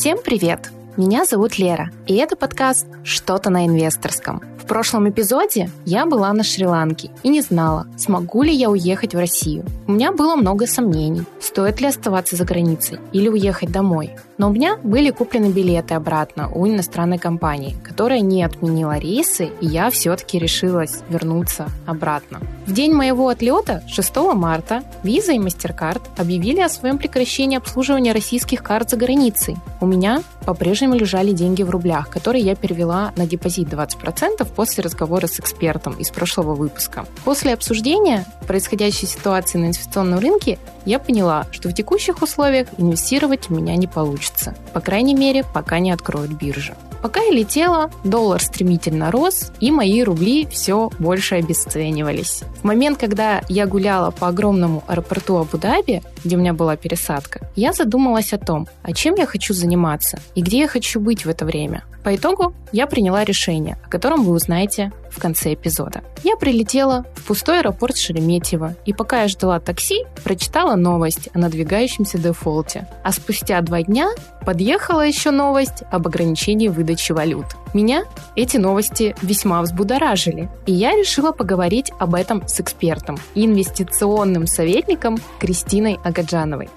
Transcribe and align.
Всем 0.00 0.16
привет! 0.24 0.70
Меня 0.96 1.26
зовут 1.26 1.58
Лера, 1.58 1.90
и 2.06 2.16
это 2.16 2.34
подкаст 2.34 2.86
«Что-то 3.04 3.50
на 3.50 3.66
инвесторском». 3.66 4.40
Прошлом 4.70 5.10
эпизоде 5.10 5.68
я 5.84 6.06
была 6.06 6.32
на 6.32 6.44
Шри-Ланке 6.44 7.10
и 7.24 7.28
не 7.28 7.40
знала, 7.40 7.88
смогу 7.98 8.44
ли 8.44 8.54
я 8.54 8.70
уехать 8.70 9.16
в 9.16 9.18
Россию. 9.18 9.64
У 9.88 9.92
меня 9.92 10.12
было 10.12 10.36
много 10.36 10.68
сомнений, 10.68 11.24
стоит 11.40 11.80
ли 11.80 11.88
оставаться 11.88 12.36
за 12.36 12.44
границей 12.44 13.00
или 13.12 13.28
уехать 13.28 13.72
домой. 13.72 14.10
Но 14.38 14.48
у 14.48 14.52
меня 14.52 14.76
были 14.76 15.10
куплены 15.10 15.46
билеты 15.46 15.94
обратно 15.94 16.48
у 16.54 16.68
иностранной 16.68 17.18
компании, 17.18 17.76
которая 17.82 18.20
не 18.20 18.44
отменила 18.44 18.96
рейсы, 18.96 19.50
и 19.60 19.66
я 19.66 19.90
все-таки 19.90 20.38
решилась 20.38 21.00
вернуться 21.08 21.66
обратно. 21.84 22.40
В 22.64 22.72
день 22.72 22.94
моего 22.94 23.28
отлета, 23.28 23.82
6 23.88 24.16
марта, 24.34 24.84
Visa 25.02 25.34
и 25.34 25.38
MasterCard 25.38 26.02
объявили 26.16 26.60
о 26.60 26.68
своем 26.68 26.98
прекращении 26.98 27.58
обслуживания 27.58 28.12
российских 28.12 28.62
карт 28.62 28.90
за 28.90 28.96
границей. 28.96 29.56
У 29.80 29.86
меня 29.86 30.22
по-прежнему 30.46 30.94
лежали 30.94 31.32
деньги 31.32 31.64
в 31.64 31.70
рублях, 31.70 32.08
которые 32.08 32.44
я 32.44 32.54
перевела 32.54 33.12
на 33.16 33.26
депозит 33.26 33.68
20% 33.68 34.46
после 34.60 34.84
разговора 34.84 35.26
с 35.26 35.40
экспертом 35.40 35.94
из 35.94 36.10
прошлого 36.10 36.54
выпуска. 36.54 37.06
После 37.24 37.54
обсуждения 37.54 38.26
происходящей 38.46 39.08
ситуации 39.08 39.56
на 39.56 39.64
инвестиционном 39.64 40.18
рынке 40.18 40.58
я 40.84 40.98
поняла, 40.98 41.46
что 41.50 41.70
в 41.70 41.72
текущих 41.72 42.20
условиях 42.20 42.68
инвестировать 42.76 43.48
у 43.48 43.54
меня 43.54 43.74
не 43.76 43.86
получится. 43.86 44.54
По 44.74 44.80
крайней 44.82 45.14
мере, 45.14 45.46
пока 45.54 45.78
не 45.78 45.92
откроют 45.92 46.32
биржи. 46.32 46.74
Пока 47.00 47.22
я 47.22 47.30
летела, 47.30 47.90
доллар 48.04 48.42
стремительно 48.42 49.10
рос, 49.10 49.52
и 49.60 49.70
мои 49.70 50.02
рубли 50.02 50.46
все 50.50 50.90
больше 50.98 51.36
обесценивались. 51.36 52.42
В 52.60 52.64
момент, 52.64 52.98
когда 52.98 53.40
я 53.48 53.66
гуляла 53.66 54.10
по 54.10 54.28
огромному 54.28 54.84
аэропорту 54.86 55.38
Абу-Даби, 55.38 56.02
где 56.22 56.36
у 56.36 56.38
меня 56.38 56.52
была 56.52 56.76
пересадка, 56.76 57.48
я 57.56 57.72
задумалась 57.72 58.34
о 58.34 58.38
том, 58.38 58.68
а 58.82 58.92
чем 58.92 59.14
я 59.14 59.24
хочу 59.24 59.54
заниматься 59.54 60.20
и 60.34 60.42
где 60.42 60.58
я 60.58 60.68
хочу 60.68 61.00
быть 61.00 61.24
в 61.24 61.30
это 61.30 61.46
время. 61.46 61.84
По 62.02 62.14
итогу 62.14 62.54
я 62.72 62.86
приняла 62.86 63.24
решение, 63.24 63.76
о 63.84 63.88
котором 63.88 64.24
вы 64.24 64.32
узнаете 64.32 64.90
в 65.10 65.20
конце 65.20 65.54
эпизода. 65.54 66.02
Я 66.22 66.36
прилетела 66.36 67.04
в 67.14 67.24
пустой 67.24 67.60
аэропорт 67.60 67.96
Шереметьево, 67.96 68.76
и 68.86 68.92
пока 68.92 69.22
я 69.22 69.28
ждала 69.28 69.60
такси, 69.60 70.04
прочитала 70.24 70.76
новость 70.76 71.28
о 71.34 71.38
надвигающемся 71.38 72.18
дефолте. 72.18 72.86
А 73.04 73.12
спустя 73.12 73.60
два 73.60 73.82
дня 73.82 74.08
подъехала 74.46 75.06
еще 75.06 75.30
новость 75.30 75.82
об 75.90 76.06
ограничении 76.06 76.68
выдачи 76.68 77.12
валют. 77.12 77.46
Меня 77.74 78.04
эти 78.34 78.56
новости 78.56 79.14
весьма 79.20 79.60
взбудоражили, 79.62 80.48
и 80.66 80.72
я 80.72 80.92
решила 80.92 81.32
поговорить 81.32 81.92
об 81.98 82.14
этом 82.14 82.46
с 82.48 82.60
экспертом 82.60 83.18
и 83.34 83.44
инвестиционным 83.44 84.46
советником 84.46 85.18
Кристиной 85.38 85.98
Агаджановой. 86.02 86.70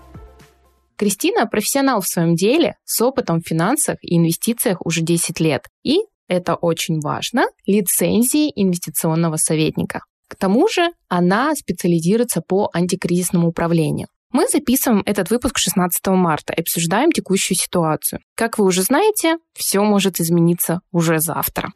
Кристина– 1.04 1.48
профессионал 1.52 2.00
в 2.00 2.08
своем 2.08 2.34
деле 2.34 2.76
с 2.86 3.02
опытом 3.02 3.42
в 3.42 3.46
финансах 3.46 3.98
и 4.02 4.16
инвестициях 4.16 4.78
уже 4.86 5.02
10 5.02 5.42
лет. 5.42 5.68
И, 5.84 5.98
это 6.30 6.56
очень 6.56 7.02
важно, 7.02 7.48
лицензии 7.66 8.50
инвестиционного 8.56 9.36
советника. 9.36 10.06
К 10.30 10.38
тому 10.38 10.70
же 10.70 10.92
она 11.10 11.54
специализируется 11.56 12.40
по 12.40 12.70
антикризисному 12.72 13.50
управлению. 13.50 14.08
Мы 14.32 14.48
записываем 14.48 15.04
этот 15.06 15.30
выпуск 15.30 15.58
16 15.58 16.08
марта 16.08 16.54
и 16.54 16.62
обсуждаем 16.62 17.12
текущую 17.12 17.58
ситуацию. 17.58 18.22
Как 18.36 18.58
вы 18.58 18.64
уже 18.64 18.82
знаете, 18.82 19.40
все 19.54 19.84
может 19.84 20.22
измениться 20.22 20.80
уже 20.94 21.20
завтра. 21.20 21.74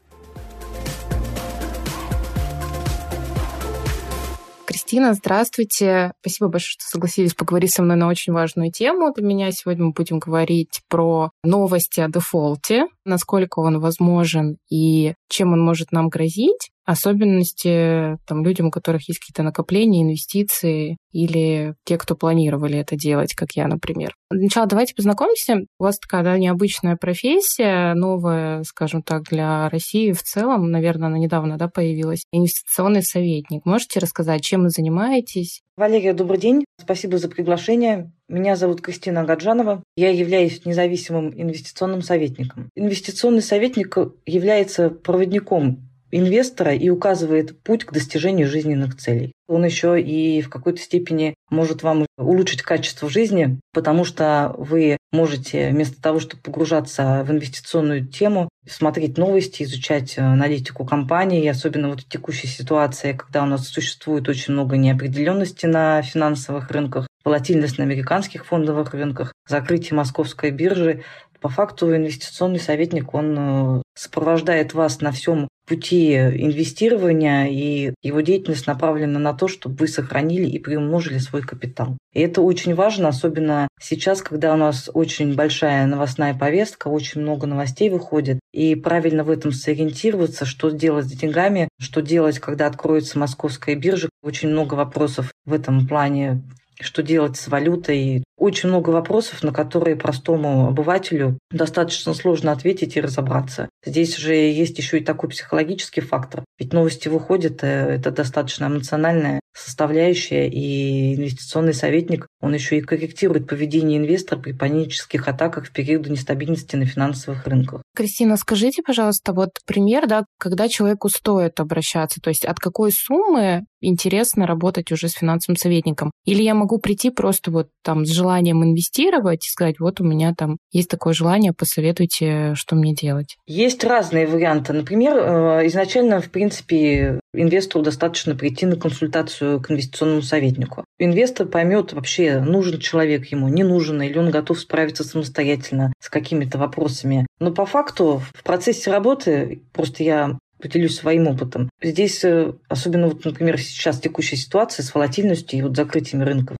Кристина, 4.87 5.13
здравствуйте. 5.13 6.13
Спасибо 6.21 6.47
большое, 6.47 6.71
что 6.71 6.85
согласились 6.85 7.33
поговорить 7.33 7.73
со 7.73 7.83
мной 7.83 7.97
на 7.97 8.07
очень 8.07 8.31
важную 8.31 8.71
тему. 8.71 9.11
Для 9.13 9.25
меня 9.25 9.51
сегодня 9.51 9.83
мы 9.83 9.91
будем 9.91 10.17
говорить 10.17 10.79
про 10.87 11.31
новости 11.43 11.99
о 11.99 12.07
дефолте, 12.07 12.85
насколько 13.03 13.59
он 13.59 13.81
возможен 13.81 14.55
и 14.69 15.15
чем 15.27 15.51
он 15.51 15.59
может 15.59 15.91
нам 15.91 16.07
грозить 16.07 16.71
особенности 16.87 18.17
там, 18.25 18.43
людям, 18.43 18.67
у 18.67 18.71
которых 18.71 19.07
есть 19.09 19.19
какие-то 19.19 19.43
накопления, 19.43 20.03
инвестиции, 20.03 20.97
или 21.11 21.75
те, 21.83 21.97
кто 21.97 22.15
планировали 22.15 22.79
это 22.79 22.95
делать, 22.95 23.33
как 23.33 23.51
я, 23.53 23.67
например. 23.67 24.13
Для 24.31 24.43
начала 24.43 24.67
давайте 24.67 24.95
познакомимся. 24.95 25.57
У 25.79 25.83
вас 25.83 25.99
такая 25.99 26.23
да, 26.23 26.37
необычная 26.37 26.95
профессия, 26.95 27.93
новая, 27.93 28.63
скажем 28.63 29.03
так, 29.03 29.23
для 29.23 29.67
России 29.69 30.13
в 30.13 30.23
целом. 30.23 30.71
Наверное, 30.71 31.07
она 31.07 31.17
недавно 31.17 31.57
да, 31.57 31.67
появилась. 31.67 32.23
Инвестиционный 32.31 33.03
советник. 33.03 33.65
Можете 33.65 33.99
рассказать, 33.99 34.43
чем 34.43 34.63
вы 34.63 34.69
занимаетесь? 34.69 35.61
Валерия, 35.75 36.13
добрый 36.13 36.39
день. 36.39 36.65
Спасибо 36.81 37.17
за 37.17 37.29
приглашение. 37.29 38.11
Меня 38.29 38.55
зовут 38.55 38.81
Кристина 38.81 39.23
Гаджанова. 39.23 39.83
Я 39.95 40.09
являюсь 40.09 40.65
независимым 40.65 41.33
инвестиционным 41.39 42.01
советником. 42.01 42.69
Инвестиционный 42.75 43.41
советник 43.41 43.95
является 44.25 44.89
проводником 44.89 45.86
инвестора 46.11 46.73
и 46.73 46.89
указывает 46.89 47.61
путь 47.61 47.85
к 47.85 47.91
достижению 47.91 48.47
жизненных 48.47 48.97
целей. 48.97 49.33
Он 49.47 49.63
еще 49.63 50.01
и 50.01 50.41
в 50.41 50.49
какой-то 50.49 50.81
степени 50.81 51.35
может 51.49 51.83
вам 51.83 52.05
улучшить 52.17 52.61
качество 52.61 53.09
жизни, 53.09 53.59
потому 53.73 54.03
что 54.03 54.53
вы 54.57 54.97
можете 55.11 55.69
вместо 55.69 56.01
того, 56.01 56.19
чтобы 56.19 56.43
погружаться 56.43 57.23
в 57.25 57.31
инвестиционную 57.31 58.05
тему, 58.05 58.49
смотреть 58.67 59.17
новости, 59.17 59.63
изучать 59.63 60.17
аналитику 60.17 60.85
компании, 60.85 61.47
особенно 61.47 61.89
вот 61.89 62.01
в 62.01 62.09
текущей 62.09 62.47
ситуации, 62.47 63.13
когда 63.13 63.43
у 63.43 63.45
нас 63.45 63.67
существует 63.67 64.27
очень 64.27 64.53
много 64.53 64.75
неопределенности 64.75 65.65
на 65.65 66.01
финансовых 66.01 66.69
рынках, 66.71 67.07
волатильность 67.23 67.77
на 67.77 67.85
американских 67.85 68.45
фондовых 68.45 68.93
рынках, 68.93 69.33
закрытие 69.47 69.95
московской 69.95 70.51
биржи. 70.51 71.03
По 71.39 71.49
факту 71.49 71.95
инвестиционный 71.95 72.59
советник, 72.59 73.13
он 73.13 73.35
э, 73.37 73.81
сопровождает 73.95 74.73
вас 74.73 75.01
на 75.01 75.11
всем 75.11 75.47
пути 75.67 76.15
инвестирования, 76.15 77.47
и 77.47 77.93
его 78.01 78.21
деятельность 78.21 78.67
направлена 78.67 79.19
на 79.19 79.33
то, 79.33 79.47
чтобы 79.47 79.75
вы 79.75 79.87
сохранили 79.87 80.47
и 80.47 80.59
приумножили 80.59 81.17
свой 81.17 81.41
капитал. 81.41 81.97
И 82.13 82.21
это 82.21 82.41
очень 82.41 82.73
важно, 82.73 83.09
особенно 83.09 83.67
сейчас, 83.79 84.21
когда 84.21 84.53
у 84.53 84.57
нас 84.57 84.89
очень 84.93 85.35
большая 85.35 85.85
новостная 85.85 86.33
повестка, 86.33 86.87
очень 86.87 87.21
много 87.21 87.45
новостей 87.47 87.89
выходит, 87.89 88.39
и 88.53 88.75
правильно 88.75 89.23
в 89.23 89.29
этом 89.29 89.51
сориентироваться, 89.51 90.45
что 90.45 90.69
делать 90.69 91.05
с 91.05 91.11
деньгами, 91.11 91.67
что 91.79 92.01
делать, 92.01 92.39
когда 92.39 92.67
откроется 92.67 93.19
московская 93.19 93.75
биржа. 93.75 94.09
Очень 94.23 94.49
много 94.49 94.75
вопросов 94.75 95.31
в 95.45 95.53
этом 95.53 95.85
плане 95.87 96.41
что 96.79 97.03
делать 97.03 97.37
с 97.37 97.47
валютой. 97.47 98.23
Очень 98.37 98.69
много 98.69 98.91
вопросов, 98.91 99.43
на 99.43 99.51
которые 99.51 99.95
простому 99.95 100.67
обывателю 100.67 101.39
достаточно 101.51 102.13
сложно 102.13 102.51
ответить 102.51 102.95
и 102.95 103.01
разобраться. 103.01 103.69
Здесь 103.85 104.15
же 104.15 104.33
есть 104.33 104.77
еще 104.77 104.99
и 104.99 105.03
такой 105.03 105.29
психологический 105.29 106.01
фактор. 106.01 106.43
Ведь 106.59 106.73
новости 106.73 107.07
выходят, 107.07 107.63
э, 107.63 107.67
это 107.67 108.11
достаточно 108.11 108.65
эмоциональная 108.65 109.39
составляющая, 109.57 110.47
и 110.47 111.15
инвестиционный 111.15 111.73
советник, 111.73 112.27
он 112.41 112.53
еще 112.53 112.77
и 112.77 112.81
корректирует 112.81 113.47
поведение 113.47 113.97
инвестора 113.97 114.39
при 114.39 114.51
панических 114.51 115.27
атаках 115.27 115.65
в 115.67 115.71
периоды 115.71 116.11
нестабильности 116.11 116.75
на 116.75 116.85
финансовых 116.85 117.45
рынках. 117.47 117.81
Кристина, 117.95 118.37
скажите, 118.37 118.83
пожалуйста, 118.83 119.33
вот 119.33 119.49
пример, 119.65 120.07
да, 120.07 120.25
когда 120.37 120.69
человеку 120.69 121.09
стоит 121.09 121.59
обращаться, 121.59 122.21
то 122.21 122.29
есть 122.29 122.45
от 122.45 122.59
какой 122.59 122.91
суммы 122.91 123.65
интересно 123.81 124.47
работать 124.47 124.91
уже 124.91 125.09
с 125.09 125.13
финансовым 125.13 125.57
советником? 125.57 126.11
Или 126.25 126.43
я 126.43 126.53
могу 126.53 126.79
прийти 126.79 127.09
просто 127.09 127.51
вот 127.51 127.69
там 127.83 128.05
с 128.05 128.09
желанием 128.09 128.63
инвестировать 128.63 129.45
и 129.45 129.49
сказать, 129.49 129.79
вот 129.79 130.01
у 130.01 130.03
меня 130.03 130.33
там 130.37 130.57
есть 130.71 130.89
такое 130.89 131.13
желание, 131.13 131.53
посоветуйте, 131.53 132.53
что 132.55 132.75
мне 132.75 132.93
делать? 132.93 133.37
Есть 133.45 133.83
разные 133.83 134.27
варианты. 134.27 134.73
Например, 134.73 135.17
э, 135.17 135.67
изначально, 135.67 136.21
в 136.21 136.29
принципе, 136.29 137.19
инвестору 137.33 137.83
достаточно 137.83 138.35
прийти 138.35 138.65
на 138.65 138.75
консультацию 138.75 139.61
к 139.61 139.71
инвестиционному 139.71 140.21
советнику. 140.21 140.83
Инвестор 140.99 141.47
поймет 141.47 141.93
вообще, 141.93 142.39
нужен 142.39 142.79
человек 142.79 143.27
ему, 143.27 143.47
не 143.47 143.63
нужен, 143.63 144.01
или 144.01 144.17
он 144.17 144.31
готов 144.31 144.59
справиться 144.59 145.03
самостоятельно 145.03 145.93
с 145.99 146.09
какими-то 146.09 146.57
вопросами. 146.57 147.27
Но 147.39 147.51
по 147.51 147.65
факту 147.65 148.21
в 148.33 148.43
процессе 148.43 148.91
работы, 148.91 149.61
просто 149.73 150.03
я 150.03 150.37
поделюсь 150.59 150.95
своим 150.95 151.27
опытом. 151.27 151.69
Здесь, 151.81 152.23
э, 152.23 152.53
особенно 152.67 153.07
вот, 153.07 153.23
например, 153.25 153.59
сейчас 153.59 153.99
текущая 153.99 154.37
ситуация 154.37 154.83
с 154.83 154.93
волатильностью 154.93 155.59
и 155.59 155.61
вот 155.61 155.75
закрытием 155.75 156.23
рынков. 156.23 156.57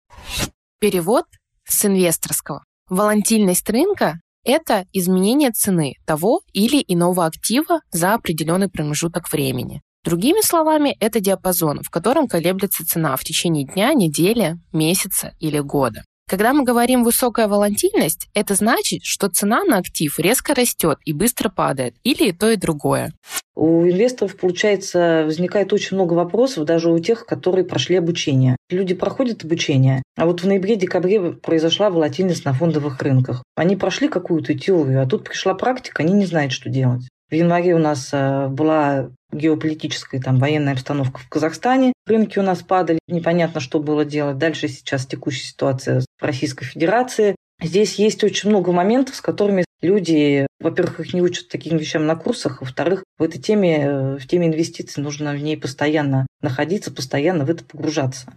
Перевод 0.79 1.25
с 1.65 1.85
инвесторского. 1.85 2.63
Волатильность 2.89 3.69
рынка– 3.69 4.19
это 4.45 4.85
изменение 4.93 5.51
цены 5.51 5.95
того 6.05 6.41
или 6.53 6.83
иного 6.87 7.25
актива 7.25 7.81
за 7.91 8.13
определенный 8.13 8.69
промежуток 8.69 9.31
времени. 9.31 9.81
Другими 10.03 10.41
словами, 10.41 10.95
это 11.01 11.19
диапазон, 11.19 11.81
в 11.81 11.89
котором 11.89 12.27
колеблется 12.27 12.85
цена 12.85 13.17
в 13.17 13.23
течение 13.25 13.65
дня, 13.65 13.93
недели, 13.93 14.55
месяца 14.71 15.33
или 15.39 15.59
года. 15.59 16.03
Когда 16.29 16.51
мы 16.51 16.65
говорим 16.65 17.05
высокая 17.05 17.47
волатильность, 17.47 18.27
это 18.33 18.53
значит, 18.53 19.03
что 19.03 19.29
цена 19.29 19.63
на 19.63 19.77
актив 19.77 20.19
резко 20.19 20.53
растет 20.53 20.97
и 21.05 21.13
быстро 21.13 21.47
падает, 21.47 21.95
или 22.03 22.29
и 22.29 22.31
то, 22.33 22.49
и 22.49 22.57
другое. 22.57 23.13
У 23.55 23.83
инвесторов, 23.83 24.35
получается, 24.35 25.23
возникает 25.25 25.71
очень 25.71 25.95
много 25.95 26.13
вопросов, 26.15 26.65
даже 26.65 26.91
у 26.91 26.99
тех, 26.99 27.25
которые 27.25 27.63
прошли 27.63 27.95
обучение. 27.95 28.57
Люди 28.69 28.93
проходят 28.93 29.45
обучение, 29.45 30.03
а 30.17 30.25
вот 30.25 30.41
в 30.41 30.47
ноябре-декабре 30.47 31.31
произошла 31.31 31.89
волатильность 31.89 32.43
на 32.43 32.51
фондовых 32.51 33.01
рынках. 33.01 33.41
Они 33.55 33.77
прошли 33.77 34.09
какую-то 34.09 34.53
теорию, 34.53 35.01
а 35.01 35.05
тут 35.05 35.23
пришла 35.23 35.53
практика, 35.53 36.03
они 36.03 36.11
не 36.11 36.25
знают, 36.25 36.51
что 36.51 36.69
делать. 36.69 37.07
В 37.29 37.35
январе 37.35 37.75
у 37.75 37.79
нас 37.79 38.09
э, 38.13 38.47
была 38.47 39.09
геополитическая 39.33 40.21
там, 40.21 40.39
военная 40.39 40.73
обстановка 40.73 41.19
в 41.19 41.27
Казахстане. 41.27 41.91
Рынки 42.05 42.39
у 42.39 42.41
нас 42.41 42.61
падали, 42.61 42.99
непонятно, 43.07 43.59
что 43.59 43.79
было 43.79 44.05
делать. 44.05 44.37
Дальше 44.37 44.69
сейчас 44.69 45.05
текущая 45.05 45.47
ситуация 45.47 46.01
в 46.19 46.23
Российской 46.23 46.65
Федерации. 46.65 47.35
Здесь 47.61 47.95
есть 47.95 48.23
очень 48.23 48.49
много 48.49 48.71
моментов, 48.71 49.15
с 49.15 49.21
которыми 49.21 49.65
люди, 49.81 50.47
во-первых, 50.61 51.01
их 51.01 51.13
не 51.13 51.21
учат 51.21 51.49
таким 51.49 51.77
вещам 51.77 52.05
на 52.05 52.15
курсах, 52.15 52.61
во-вторых, 52.61 53.03
в 53.17 53.23
этой 53.23 53.41
теме, 53.41 53.77
э, 53.77 54.17
в 54.17 54.25
теме 54.27 54.47
инвестиций 54.47 55.03
нужно 55.03 55.33
в 55.33 55.41
ней 55.41 55.57
постоянно 55.57 56.27
находиться, 56.41 56.91
постоянно 56.91 57.43
в 57.43 57.49
это 57.49 57.65
погружаться. 57.65 58.33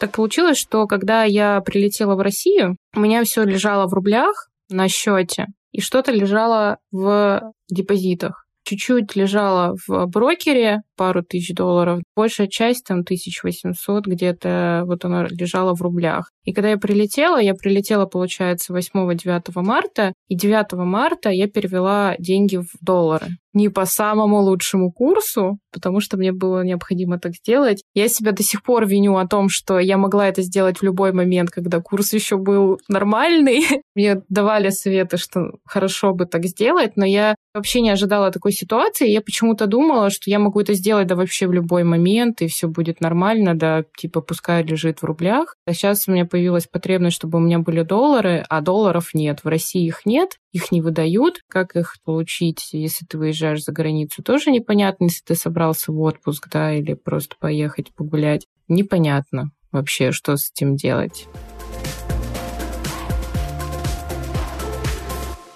Так 0.00 0.12
получилось, 0.12 0.56
что 0.56 0.86
когда 0.86 1.24
я 1.24 1.60
прилетела 1.60 2.14
в 2.14 2.20
Россию, 2.20 2.78
у 2.96 3.00
меня 3.00 3.22
все 3.22 3.44
лежало 3.44 3.86
в 3.86 3.92
рублях 3.92 4.48
на 4.70 4.88
счете, 4.88 5.48
и 5.72 5.82
что-то 5.82 6.10
лежало 6.10 6.78
в 6.90 7.52
депозитах. 7.68 8.46
Чуть-чуть 8.64 9.14
лежало 9.14 9.76
в 9.86 10.06
брокере, 10.06 10.80
пару 10.96 11.22
тысяч 11.22 11.54
долларов. 11.54 12.00
Большая 12.16 12.46
часть, 12.46 12.86
там, 12.86 13.00
1800 13.00 14.06
где-то, 14.06 14.84
вот 14.86 15.04
она 15.04 15.26
лежала 15.28 15.74
в 15.74 15.82
рублях. 15.82 16.30
И 16.44 16.52
когда 16.52 16.70
я 16.70 16.78
прилетела, 16.78 17.38
я 17.38 17.54
прилетела, 17.54 18.06
получается, 18.06 18.72
8-9 18.72 19.50
марта, 19.56 20.14
и 20.28 20.34
9 20.34 20.72
марта 20.84 21.30
я 21.30 21.46
перевела 21.46 22.14
деньги 22.18 22.56
в 22.56 22.68
доллары. 22.80 23.26
Не 23.52 23.68
по 23.68 23.84
самому 23.84 24.40
лучшему 24.40 24.92
курсу, 24.92 25.58
потому 25.72 26.00
что 26.00 26.16
мне 26.16 26.32
было 26.32 26.62
необходимо 26.62 27.18
так 27.18 27.34
сделать. 27.34 27.82
Я 27.94 28.08
себя 28.08 28.32
до 28.32 28.42
сих 28.42 28.62
пор 28.62 28.86
виню 28.86 29.16
о 29.16 29.26
том, 29.26 29.48
что 29.48 29.78
я 29.78 29.96
могла 29.98 30.28
это 30.28 30.42
сделать 30.42 30.78
в 30.78 30.82
любой 30.82 31.12
момент, 31.12 31.50
когда 31.50 31.80
курс 31.80 32.12
еще 32.12 32.36
был 32.36 32.78
нормальный. 32.88 33.64
Мне 33.94 34.22
давали 34.28 34.70
советы, 34.70 35.16
что 35.16 35.52
хорошо 35.64 36.12
бы 36.14 36.26
так 36.26 36.44
сделать, 36.44 36.96
но 36.96 37.04
я 37.04 37.34
вообще 37.54 37.80
не 37.80 37.90
ожидала 37.90 38.30
такой 38.30 38.52
ситуации. 38.52 39.08
Я 39.08 39.20
почему-то 39.20 39.66
думала, 39.66 40.10
что 40.10 40.30
я 40.30 40.38
могу 40.38 40.60
это 40.60 40.74
сделать 40.74 41.08
да 41.08 41.16
вообще 41.16 41.46
в 41.46 41.52
любой 41.52 41.84
момент, 41.84 42.42
и 42.42 42.46
все 42.46 42.68
будет 42.68 43.00
нормально, 43.00 43.54
да, 43.54 43.84
типа 43.96 44.20
пускай 44.20 44.62
лежит 44.62 45.00
в 45.00 45.04
рублях. 45.04 45.56
А 45.66 45.72
сейчас 45.72 46.06
у 46.06 46.12
меня 46.12 46.24
появилась 46.24 46.66
потребность, 46.66 47.16
чтобы 47.16 47.38
у 47.38 47.40
меня 47.40 47.58
были 47.58 47.82
доллары, 47.82 48.44
а 48.48 48.60
долларов 48.60 49.10
нет. 49.14 49.40
В 49.42 49.48
России 49.48 49.84
их 49.84 50.06
нет, 50.06 50.36
их 50.52 50.72
не 50.72 50.80
выдают. 50.80 51.40
Как 51.48 51.76
их 51.76 51.96
получить, 52.04 52.70
если 52.72 53.04
ты 53.04 53.18
выезжаешь 53.18 53.64
за 53.64 53.72
границу, 53.72 54.22
тоже 54.22 54.50
непонятно, 54.50 55.04
если 55.04 55.22
ты 55.24 55.34
собрался 55.34 55.92
в 55.92 56.00
отпуск, 56.00 56.48
да, 56.50 56.74
или 56.74 56.94
просто 56.94 57.36
поехать 57.38 57.94
погулять. 57.94 58.46
Непонятно 58.68 59.50
вообще, 59.72 60.12
что 60.12 60.36
с 60.36 60.50
этим 60.50 60.76
делать. 60.76 61.28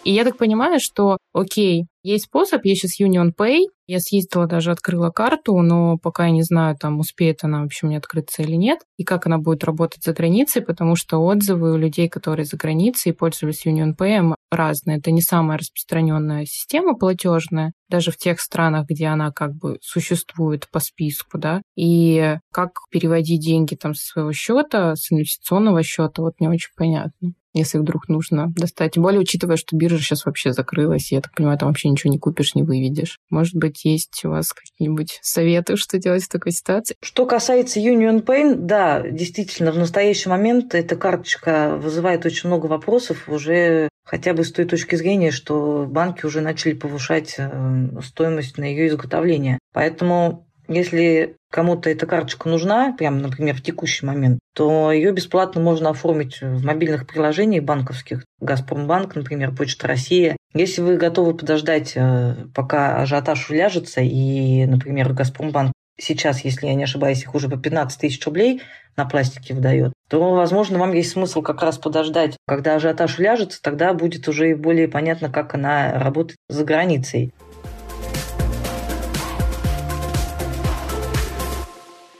И 0.04 0.12
я 0.12 0.24
так 0.24 0.36
понимаю, 0.36 0.80
что, 0.80 1.16
окей, 1.32 1.86
есть 2.02 2.24
способ, 2.24 2.62
есть 2.66 2.82
сейчас 2.82 3.00
Union 3.00 3.32
Pay, 3.34 3.68
я 3.86 4.00
съездила, 4.00 4.46
даже 4.46 4.70
открыла 4.70 5.08
карту, 5.08 5.58
но 5.62 5.96
пока 5.96 6.26
я 6.26 6.30
не 6.30 6.42
знаю, 6.42 6.76
там, 6.76 7.00
успеет 7.00 7.42
она 7.42 7.62
вообще 7.62 7.86
мне 7.86 7.96
открыться 7.96 8.42
или 8.42 8.54
нет, 8.54 8.80
и 8.98 9.04
как 9.04 9.24
она 9.24 9.38
будет 9.38 9.64
работать 9.64 10.04
за 10.04 10.12
границей, 10.12 10.60
потому 10.60 10.94
что 10.94 11.24
отзывы 11.24 11.72
у 11.72 11.78
людей, 11.78 12.10
которые 12.10 12.44
за 12.44 12.58
границей 12.58 13.14
пользовались 13.14 13.64
Union 13.64 13.96
Pay, 13.96 14.33
разные. 14.50 14.98
Это 14.98 15.10
не 15.10 15.22
самая 15.22 15.58
распространенная 15.58 16.44
система 16.46 16.94
платежная, 16.94 17.72
даже 17.88 18.10
в 18.10 18.16
тех 18.16 18.40
странах, 18.40 18.86
где 18.88 19.06
она 19.06 19.30
как 19.32 19.54
бы 19.54 19.78
существует 19.82 20.68
по 20.70 20.80
списку, 20.80 21.38
да, 21.38 21.62
и 21.76 22.36
как 22.52 22.72
переводить 22.90 23.40
деньги 23.42 23.74
там 23.74 23.94
со 23.94 24.06
своего 24.06 24.32
счета, 24.32 24.96
с 24.96 25.12
инвестиционного 25.12 25.82
счета, 25.82 26.22
вот 26.22 26.40
не 26.40 26.48
очень 26.48 26.72
понятно 26.76 27.34
если 27.54 27.78
вдруг 27.78 28.08
нужно 28.08 28.52
достать. 28.56 28.92
Тем 28.92 29.02
более, 29.02 29.20
учитывая, 29.20 29.56
что 29.56 29.76
биржа 29.76 29.98
сейчас 29.98 30.26
вообще 30.26 30.52
закрылась, 30.52 31.12
я 31.12 31.20
так 31.20 31.34
понимаю, 31.34 31.58
там 31.58 31.68
вообще 31.68 31.88
ничего 31.88 32.12
не 32.12 32.18
купишь, 32.18 32.54
не 32.54 32.62
выведешь. 32.62 33.18
Может 33.30 33.54
быть, 33.54 33.84
есть 33.84 34.24
у 34.24 34.30
вас 34.30 34.52
какие-нибудь 34.52 35.18
советы, 35.22 35.76
что 35.76 35.98
делать 35.98 36.24
в 36.24 36.28
такой 36.28 36.52
ситуации? 36.52 36.96
Что 37.00 37.26
касается 37.26 37.80
Union 37.80 38.24
Pay, 38.24 38.54
да, 38.56 39.02
действительно, 39.08 39.72
в 39.72 39.78
настоящий 39.78 40.28
момент 40.28 40.74
эта 40.74 40.96
карточка 40.96 41.76
вызывает 41.76 42.26
очень 42.26 42.48
много 42.48 42.66
вопросов 42.66 43.28
уже 43.28 43.88
хотя 44.04 44.34
бы 44.34 44.44
с 44.44 44.52
той 44.52 44.66
точки 44.66 44.96
зрения, 44.96 45.30
что 45.30 45.86
банки 45.88 46.26
уже 46.26 46.40
начали 46.40 46.74
повышать 46.74 47.36
э, 47.38 47.88
стоимость 48.02 48.58
на 48.58 48.64
ее 48.64 48.88
изготовление. 48.88 49.58
Поэтому 49.72 50.43
если 50.68 51.36
кому-то 51.50 51.90
эта 51.90 52.06
карточка 52.06 52.48
нужна, 52.48 52.92
прямо, 52.92 53.18
например, 53.18 53.54
в 53.54 53.62
текущий 53.62 54.06
момент, 54.06 54.38
то 54.54 54.90
ее 54.90 55.12
бесплатно 55.12 55.60
можно 55.60 55.90
оформить 55.90 56.40
в 56.40 56.64
мобильных 56.64 57.06
приложениях 57.06 57.64
банковских. 57.64 58.24
Газпромбанк, 58.40 59.14
например, 59.14 59.54
Почта 59.54 59.86
Россия. 59.86 60.36
Если 60.52 60.80
вы 60.80 60.96
готовы 60.96 61.34
подождать, 61.34 61.92
э, 61.96 62.34
пока 62.54 62.98
ажиотаж 62.98 63.50
уляжется, 63.50 64.00
и, 64.00 64.66
например, 64.66 65.12
Газпромбанк 65.12 65.72
сейчас, 65.98 66.44
если 66.44 66.66
я 66.66 66.74
не 66.74 66.84
ошибаюсь, 66.84 67.22
их 67.22 67.34
уже 67.34 67.48
по 67.48 67.56
15 67.56 68.00
тысяч 68.00 68.24
рублей 68.24 68.62
на 68.96 69.04
пластике 69.04 69.54
выдает, 69.54 69.92
то, 70.08 70.34
возможно, 70.34 70.78
вам 70.78 70.92
есть 70.92 71.12
смысл 71.12 71.42
как 71.42 71.62
раз 71.62 71.78
подождать, 71.78 72.36
когда 72.46 72.76
ажиотаж 72.76 73.18
уляжется, 73.18 73.60
тогда 73.62 73.92
будет 73.94 74.28
уже 74.28 74.56
более 74.56 74.88
понятно, 74.88 75.30
как 75.30 75.54
она 75.54 75.98
работает 75.98 76.38
за 76.48 76.64
границей. 76.64 77.32